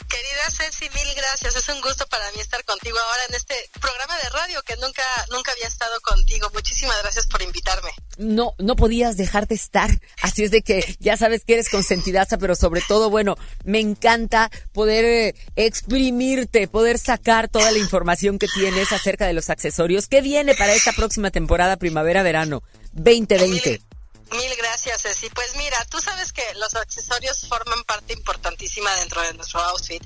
[0.08, 1.56] Querida Ceci, mil gracias.
[1.56, 5.02] Es un gusto para mí estar contigo ahora en este programa de radio que nunca,
[5.30, 6.50] nunca había estado contigo.
[6.52, 7.90] Muchísimas gracias por invitarme.
[8.18, 9.90] No, no podías dejar de estar.
[10.20, 14.50] Así es de que ya sabes que eres consentidaza, pero sobre todo, bueno, me encanta
[14.72, 20.08] poder eh, exprimirte, poder sacar toda la información que tienes acerca de los accesorios.
[20.08, 23.91] ¿Qué viene para esta próxima temporada primavera-verano 2020?
[24.32, 25.28] Mil gracias, Ceci.
[25.30, 30.02] Pues mira, tú sabes que los accesorios forman parte importantísima dentro de nuestro outfit.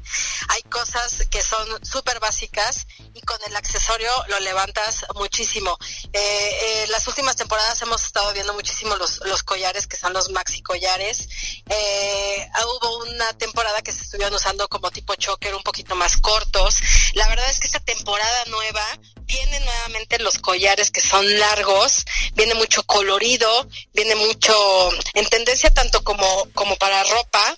[0.48, 5.78] Hay cosas que son súper básicas y con el accesorio lo levantas muchísimo.
[6.12, 10.30] Eh, eh, las últimas temporadas hemos estado viendo muchísimo los, los collares que son los
[10.30, 11.28] maxi collares.
[11.68, 16.80] Eh, hubo una temporada que se estuvieron usando como tipo choker un poquito más cortos.
[17.14, 18.84] La verdad es que esta temporada nueva
[19.26, 22.04] vienen nuevamente los collares que son largos,
[22.34, 27.56] viene mucho colorido, viene mucho en tendencia tanto como, como para ropa,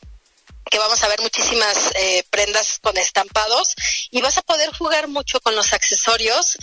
[0.68, 3.74] que vamos a ver muchísimas eh, prendas con estampados
[4.10, 6.58] y vas a poder jugar mucho con los accesorios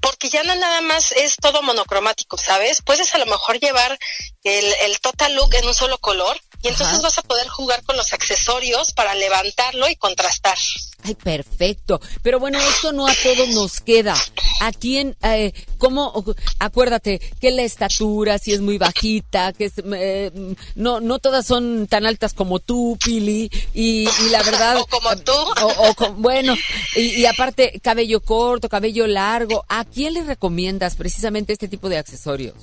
[0.00, 2.80] porque ya no nada más es todo monocromático, ¿sabes?
[2.82, 3.98] Puedes a lo mejor llevar
[4.44, 7.02] el, el total look en un solo color y entonces Ajá.
[7.02, 10.58] vas a poder jugar con los accesorios para levantarlo y contrastar.
[11.02, 11.98] Ay, perfecto.
[12.22, 14.14] Pero bueno, esto no a todos nos queda.
[14.60, 16.22] ¿A quién, eh, cómo,
[16.58, 20.30] acuérdate, que la estatura, si es muy bajita, que es, eh,
[20.74, 24.76] no, no todas son tan altas como tú, Pili, y, y la verdad.
[24.80, 25.32] O como tú.
[25.32, 26.54] O, o con- bueno,
[26.94, 29.64] y, y aparte, cabello corto, cabello largo.
[29.68, 32.54] ¿A quién le recomiendas precisamente este tipo de accesorios?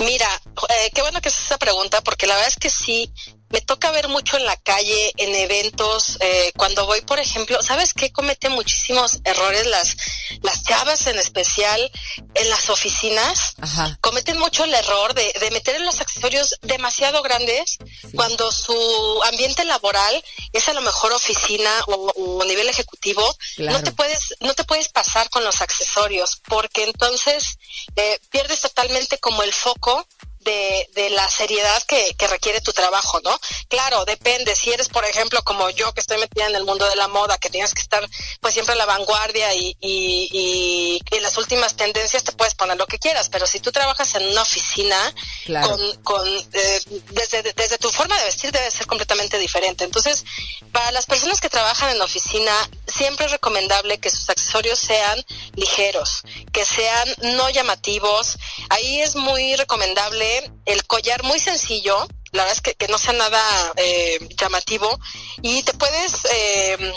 [0.00, 0.26] Mira,
[0.70, 3.12] eh, qué bueno que haces esa pregunta porque la verdad es que sí,
[3.50, 7.94] me toca ver mucho en la calle, en eventos, eh, cuando voy, por ejemplo, ¿sabes
[7.94, 8.12] qué?
[8.12, 9.96] Cometen muchísimos errores las,
[10.42, 11.90] las chavas en especial
[12.34, 13.54] en las oficinas.
[13.60, 13.98] Ajá.
[14.00, 17.78] Cometen mucho el error de, de meter en los accesorios demasiado grandes
[18.14, 23.36] cuando su ambiente laboral es a lo mejor oficina o, o nivel ejecutivo.
[23.56, 23.78] Claro.
[23.78, 27.58] No te puedes, no te puedes pasar con los accesorios porque entonces
[27.96, 30.06] eh, pierdes totalmente como el foco
[30.40, 33.38] de, de la seriedad que, que requiere tu trabajo, ¿no?
[33.68, 34.56] Claro, depende.
[34.56, 37.38] Si eres, por ejemplo, como yo que estoy metida en el mundo de la moda,
[37.38, 38.06] que tienes que estar
[38.40, 42.98] pues siempre a la vanguardia y, y, las últimas tendencias te puedes poner lo que
[42.98, 44.96] quieras, pero si tú trabajas en una oficina
[45.44, 45.68] Claro.
[45.68, 46.80] con, con eh,
[47.10, 49.84] desde, desde tu forma de vestir debe ser completamente diferente.
[49.84, 50.24] Entonces,
[50.72, 52.52] para las personas que trabajan en oficina,
[52.86, 55.22] siempre es recomendable que sus accesorios sean
[55.56, 56.22] ligeros,
[56.52, 58.38] que sean no llamativos.
[58.70, 60.29] Ahí es muy recomendable
[60.66, 63.42] el collar muy sencillo, la verdad es que, que no sea nada
[63.76, 64.98] eh, llamativo
[65.42, 66.24] y te puedes...
[66.32, 66.92] Eh,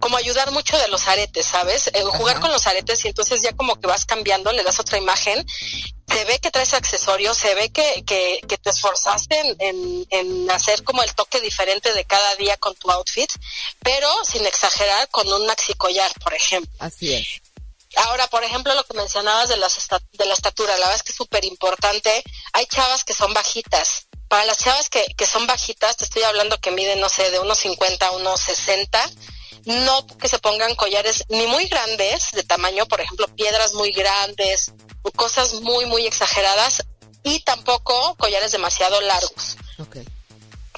[0.00, 1.88] como ayudar mucho de los aretes, ¿sabes?
[1.92, 2.40] Eh, jugar Ajá.
[2.40, 5.46] con los aretes y entonces ya como que vas cambiando, le das otra imagen.
[6.08, 10.50] Se ve que traes accesorios, se ve que, que, que te esforzaste en, en, en
[10.50, 13.30] hacer como el toque diferente de cada día con tu outfit,
[13.80, 16.72] pero sin exagerar con un maxi collar, por ejemplo.
[16.78, 17.42] Así es.
[17.96, 21.10] Ahora, por ejemplo, lo que mencionabas de, las de la estatura, la verdad es que
[21.10, 22.22] es súper importante.
[22.52, 24.06] Hay chavas que son bajitas.
[24.28, 27.40] Para las chavas que, que son bajitas, te estoy hablando que miden, no sé, de
[27.40, 29.10] unos 50 a unos 60,
[29.64, 34.72] no que se pongan collares ni muy grandes, de tamaño, por ejemplo, piedras muy grandes,
[35.16, 36.84] cosas muy, muy exageradas,
[37.22, 39.56] y tampoco collares demasiado largos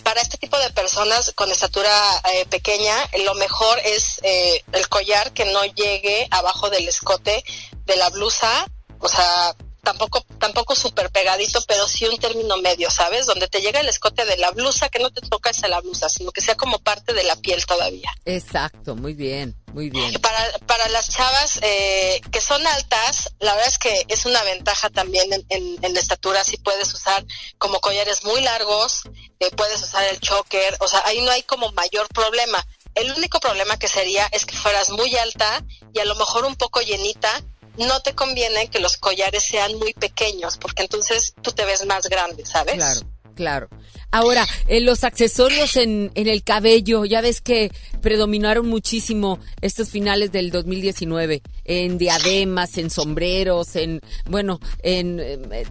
[0.03, 1.91] para este tipo de personas con estatura
[2.35, 7.45] eh, pequeña, lo mejor es eh, el collar que no llegue abajo del escote
[7.87, 8.67] de la blusa,
[8.99, 13.27] o sea, tampoco tampoco súper pegadito, pero sí un término medio, ¿sabes?
[13.27, 16.09] Donde te llega el escote de la blusa, que no te toca esa la blusa,
[16.09, 18.11] sino que sea como parte de la piel todavía.
[18.25, 20.13] Exacto, muy bien, muy bien.
[20.21, 24.89] Para, para las chavas eh, que son altas, la verdad es que es una ventaja
[24.91, 27.25] también en, en- en la estatura, si puedes usar
[27.59, 29.03] como collares muy largos,
[29.41, 32.65] eh, puedes usar el choker, o sea, ahí no hay como mayor problema.
[32.95, 35.65] El único problema que sería es que fueras muy alta
[35.95, 37.43] y a lo mejor un poco llenita,
[37.79, 42.07] no te conviene que los collares sean muy pequeños, porque entonces tú te ves más
[42.09, 42.75] grande, ¿sabes?
[42.75, 43.01] Claro,
[43.35, 43.69] claro.
[44.15, 47.73] Ahora, eh, los accesorios en, en el cabello, ya ves que
[48.03, 55.67] predominaron muchísimo estos finales del 2019, en diademas, en sombreros, en, bueno, en eh, eh,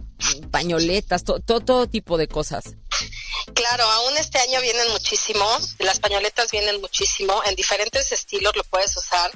[0.50, 2.64] pañoletas, to- to- todo tipo de cosas.
[3.54, 5.46] Claro, aún este año vienen muchísimo,
[5.80, 9.30] las pañoletas vienen muchísimo, en diferentes estilos lo puedes usar.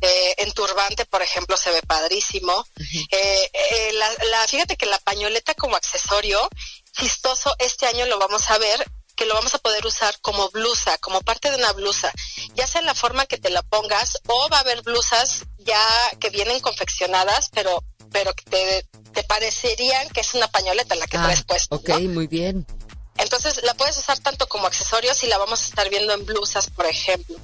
[0.00, 2.66] Eh, en turbante, por ejemplo, se ve padrísimo.
[3.10, 6.48] Eh, eh, la, la- fíjate que la pañoleta como accesorio,
[6.92, 10.98] chistoso, este año lo vamos a ver que lo vamos a poder usar como blusa,
[10.98, 12.12] como parte de una blusa,
[12.54, 15.80] ya sea en la forma que te la pongas o va a haber blusas ya
[16.20, 17.82] que vienen confeccionadas, pero
[18.12, 21.74] pero que te, te parecerían que es una pañoleta la que traes puesta.
[21.74, 22.00] Ah, ok, ¿no?
[22.12, 22.66] muy bien.
[23.16, 26.68] Entonces la puedes usar tanto como accesorios y la vamos a estar viendo en blusas,
[26.70, 27.36] por ejemplo.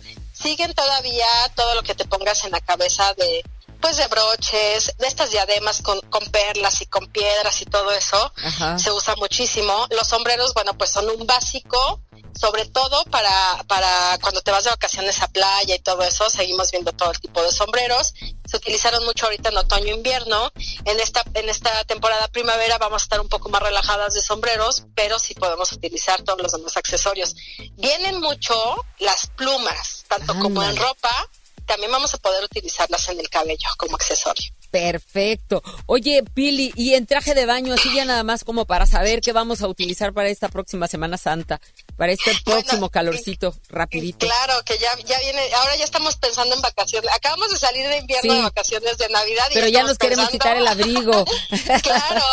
[0.42, 3.42] Siguen todavía todo lo que te pongas en la cabeza de,
[3.80, 8.32] pues de broches, de estas diademas con, con perlas y con piedras y todo eso.
[8.42, 8.78] Ajá.
[8.78, 9.86] Se usa muchísimo.
[9.90, 12.00] Los sombreros, bueno, pues son un básico,
[12.38, 16.28] sobre todo para, para cuando te vas de vacaciones a playa y todo eso.
[16.30, 18.14] Seguimos viendo todo el tipo de sombreros.
[18.44, 20.52] Se utilizaron mucho ahorita en otoño-invierno.
[20.84, 24.84] En esta, en esta temporada primavera vamos a estar un poco más relajadas de sombreros,
[24.94, 27.34] pero sí podemos utilizar todos los demás accesorios.
[27.76, 28.54] Vienen mucho
[28.98, 31.28] las plumas, tanto como en ropa,
[31.66, 34.52] también vamos a poder utilizarlas en el cabello como accesorio.
[34.70, 35.62] Perfecto.
[35.86, 39.32] Oye, Pili, y en traje de baño, así ya nada más como para saber qué
[39.32, 41.60] vamos a utilizar para esta próxima Semana Santa,
[42.02, 44.26] para este próximo calorcito, rapidito.
[44.26, 47.08] Claro, que ya, ya viene, ahora ya estamos pensando en vacaciones.
[47.14, 48.36] Acabamos de salir de invierno Sí.
[48.38, 49.44] de vacaciones de Navidad.
[49.52, 51.24] y Pero ya nos queremos pensando- quitar el abrigo.
[51.84, 52.24] claro.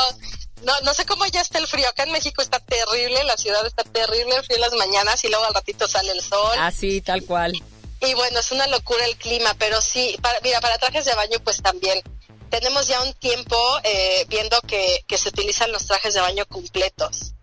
[0.64, 1.88] No, no sé cómo ya está el frío.
[1.88, 5.28] Acá en México está terrible, la ciudad está terrible, el frío en las mañanas y
[5.30, 6.58] luego al ratito sale el sol.
[6.58, 7.54] Así, tal cual.
[8.02, 11.38] Y bueno, es una locura el clima, pero sí, para, mira, para trajes de baño
[11.44, 12.02] pues también.
[12.50, 17.34] Tenemos ya un tiempo eh, viendo que, que se utilizan los trajes de baño completos.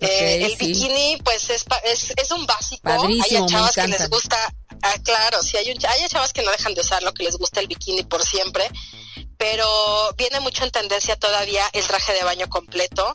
[0.00, 0.66] Eh, el sí.
[0.66, 2.82] bikini pues es, es, es un básico.
[2.84, 4.36] Padrísimo, hay chavas que les gusta,
[4.82, 7.60] ah, claro, sí, hay, un, hay chavas que no dejan de usarlo, que les gusta
[7.60, 8.70] el bikini por siempre,
[9.36, 13.12] pero viene mucho en tendencia todavía el traje de baño completo.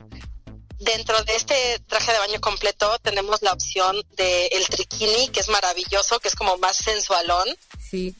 [0.78, 5.48] Dentro de este traje de baño completo tenemos la opción de el triquini, que es
[5.48, 7.48] maravilloso, que es como más sensualón.
[7.90, 8.16] Sí.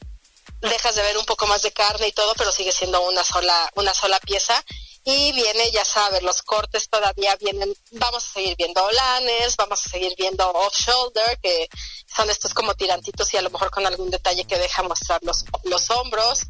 [0.62, 3.70] Dejas de ver un poco más de carne y todo, pero sigue siendo una sola,
[3.76, 4.64] una sola pieza.
[5.08, 9.88] Y viene, ya sabes, los cortes todavía vienen, vamos a seguir viendo olanes, vamos a
[9.88, 11.68] seguir viendo off-shoulder, que
[12.12, 15.44] son estos como tirantitos y a lo mejor con algún detalle que deja mostrar los,
[15.62, 16.40] los hombros.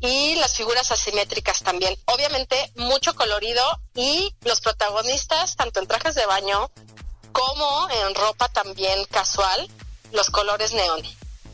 [0.00, 1.98] Y las figuras asimétricas también.
[2.04, 3.64] Obviamente, mucho colorido
[3.96, 6.70] y los protagonistas, tanto en trajes de baño
[7.32, 9.68] como en ropa también casual,
[10.12, 11.02] los colores neón.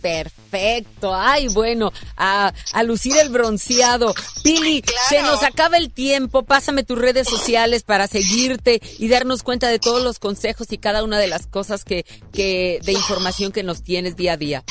[0.00, 1.14] Perfecto.
[1.14, 4.14] Ay, bueno, a, a lucir el bronceado.
[4.42, 6.42] Pili, se nos acaba el tiempo.
[6.42, 11.04] Pásame tus redes sociales para seguirte y darnos cuenta de todos los consejos y cada
[11.04, 14.64] una de las cosas que, que de información que nos tienes día a día.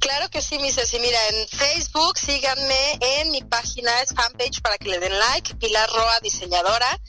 [0.00, 0.98] Claro que sí, mi Ceci.
[0.98, 5.88] Mira, en Facebook síganme en mi página, es fanpage para que le den like, Pilar
[5.88, 7.00] Roa Diseñadora.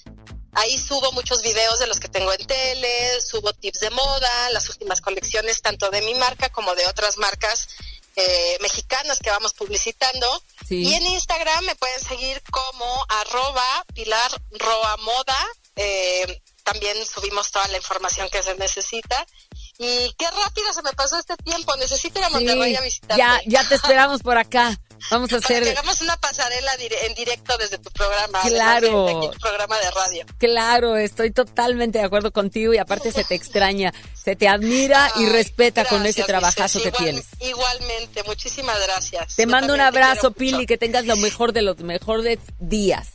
[0.55, 4.69] Ahí subo muchos videos de los que tengo en tele, subo tips de moda, las
[4.69, 7.67] últimas colecciones tanto de mi marca como de otras marcas
[8.15, 10.27] eh, mexicanas que vamos publicitando.
[10.67, 10.83] Sí.
[10.83, 15.37] Y en Instagram me pueden seguir como arroba Pilar Roa Moda.
[15.75, 19.25] Eh, también subimos toda la información que se necesita.
[19.77, 21.75] Y qué rápido se me pasó este tiempo.
[21.75, 23.21] Necesito ir a Sí, Monterrey a visitarte.
[23.21, 24.79] ya, ya te esperamos por acá.
[25.11, 26.71] Vamos a Para que hacer, hagamos una pasarela
[27.03, 28.41] en directo desde tu programa.
[28.41, 29.29] Claro.
[29.31, 30.25] tu programa de radio.
[30.37, 35.27] claro, estoy totalmente de acuerdo contigo y aparte se te extraña, se te admira y
[35.27, 37.25] respeta con ese Gracias, trabajazo que tienes.
[37.39, 39.35] Igualmente, muchísimas gracias.
[39.35, 40.31] Te Yo mando un abrazo.
[40.31, 43.09] Pili, que tengas lo mejor de los mejores días.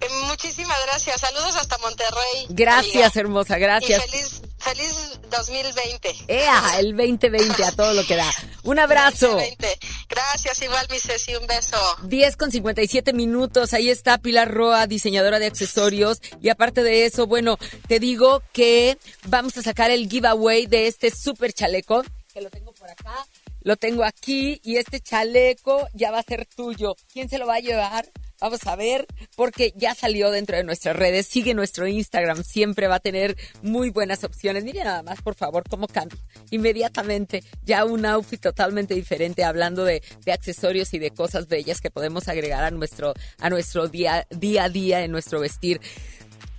[0.00, 1.20] Eh, Muchísimas gracias.
[1.20, 2.46] Saludos hasta Monterrey.
[2.50, 3.20] Gracias, amiga.
[3.20, 4.04] hermosa, gracias.
[4.06, 6.16] Y feliz, feliz 2020.
[6.28, 6.78] ¡Ea!
[6.78, 8.30] El 2020 a todo lo que da.
[8.64, 9.28] Un abrazo.
[9.28, 9.78] 2020.
[10.08, 11.76] Gracias, igual mi Ceci, un beso.
[12.04, 13.72] 10 con 57 minutos.
[13.72, 16.20] Ahí está Pilar Roa, diseñadora de accesorios.
[16.40, 21.10] Y aparte de eso, bueno, te digo que vamos a sacar el giveaway de este
[21.10, 22.04] super chaleco.
[22.32, 23.26] Que lo tengo por acá.
[23.62, 24.60] Lo tengo aquí.
[24.64, 26.96] Y este chaleco ya va a ser tuyo.
[27.12, 28.08] ¿Quién se lo va a llevar?
[28.40, 31.26] Vamos a ver, porque ya salió dentro de nuestras redes.
[31.26, 34.62] Sigue nuestro Instagram, siempre va a tener muy buenas opciones.
[34.62, 36.18] Mire nada más, por favor, cómo cambia.
[36.50, 41.90] Inmediatamente, ya un outfit totalmente diferente, hablando de, de accesorios y de cosas bellas que
[41.90, 45.80] podemos agregar a nuestro, a nuestro día, día a día en nuestro vestir.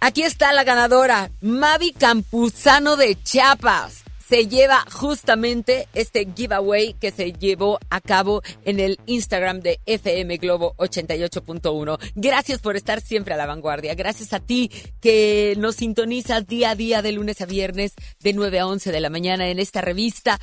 [0.02, 4.04] Aquí está la ganadora, Mavi Campuzano de Chiapas.
[4.30, 10.38] Se lleva justamente este giveaway que se llevó a cabo en el Instagram de FM
[10.38, 11.98] Globo 88.1.
[12.14, 13.96] Gracias por estar siempre a la vanguardia.
[13.96, 14.70] Gracias a ti
[15.02, 19.00] que nos sintonizas día a día de lunes a viernes de 9 a 11 de
[19.00, 20.40] la mañana en esta revista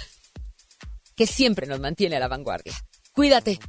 [1.14, 2.74] que siempre nos mantiene a la vanguardia.
[3.12, 3.60] Cuídate.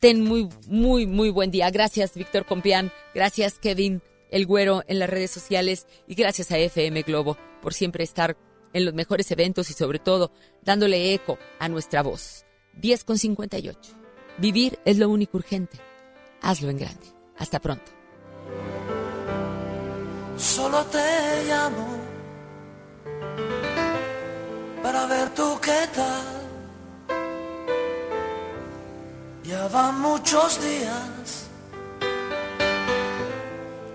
[0.00, 1.70] Ten muy, muy, muy buen día.
[1.70, 2.92] Gracias, Víctor Compián.
[3.14, 5.86] Gracias, Kevin, el güero en las redes sociales.
[6.06, 8.36] Y gracias a FM Globo por siempre estar
[8.76, 10.32] en los mejores eventos y sobre todo
[10.62, 12.44] dándole eco a nuestra voz.
[12.74, 13.80] 10 con 58.
[14.36, 15.78] Vivir es lo único urgente.
[16.42, 17.06] Hazlo en grande.
[17.38, 17.90] Hasta pronto.
[20.36, 21.86] Solo te llamo
[24.82, 26.36] para ver tú qué tal.
[29.44, 31.46] Ya van muchos días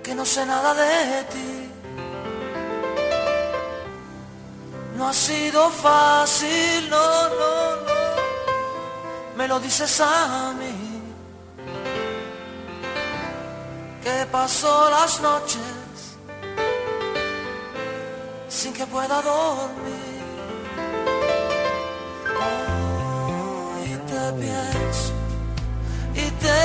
[0.01, 1.60] que no sé nada de ti.
[5.01, 8.01] No ha sido fácil, no, no, no.
[9.35, 11.01] Me lo dices a mí.
[14.03, 16.17] Que pasó las noches
[18.47, 20.21] sin que pueda dormir.
[22.45, 25.13] Oh, y te pienso,
[26.13, 26.61] y te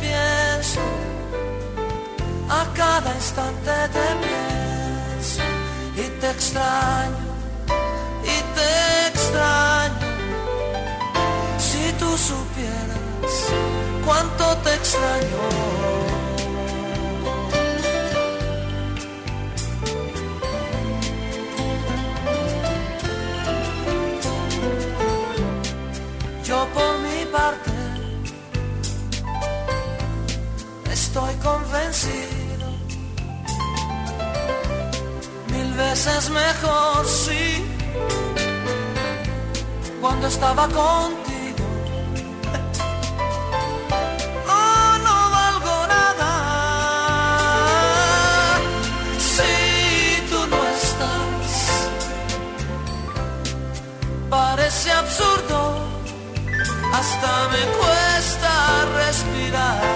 [0.00, 0.80] pienso.
[2.50, 5.42] A cada instante te pienso
[5.96, 7.25] y te extraño,
[9.26, 10.06] extraño.
[11.58, 13.34] Si tú supieras
[14.04, 15.42] cuánto te extraño.
[26.44, 27.72] Yo por mi parte
[30.92, 32.66] estoy convencido
[35.48, 37.45] mil veces mejor sí
[40.16, 41.64] cuando estaba contigo.
[44.48, 46.30] Oh, no valgo nada
[49.18, 51.50] si tú no estás.
[54.30, 55.58] Parece absurdo
[56.94, 58.50] hasta me cuesta
[58.96, 59.95] respirar.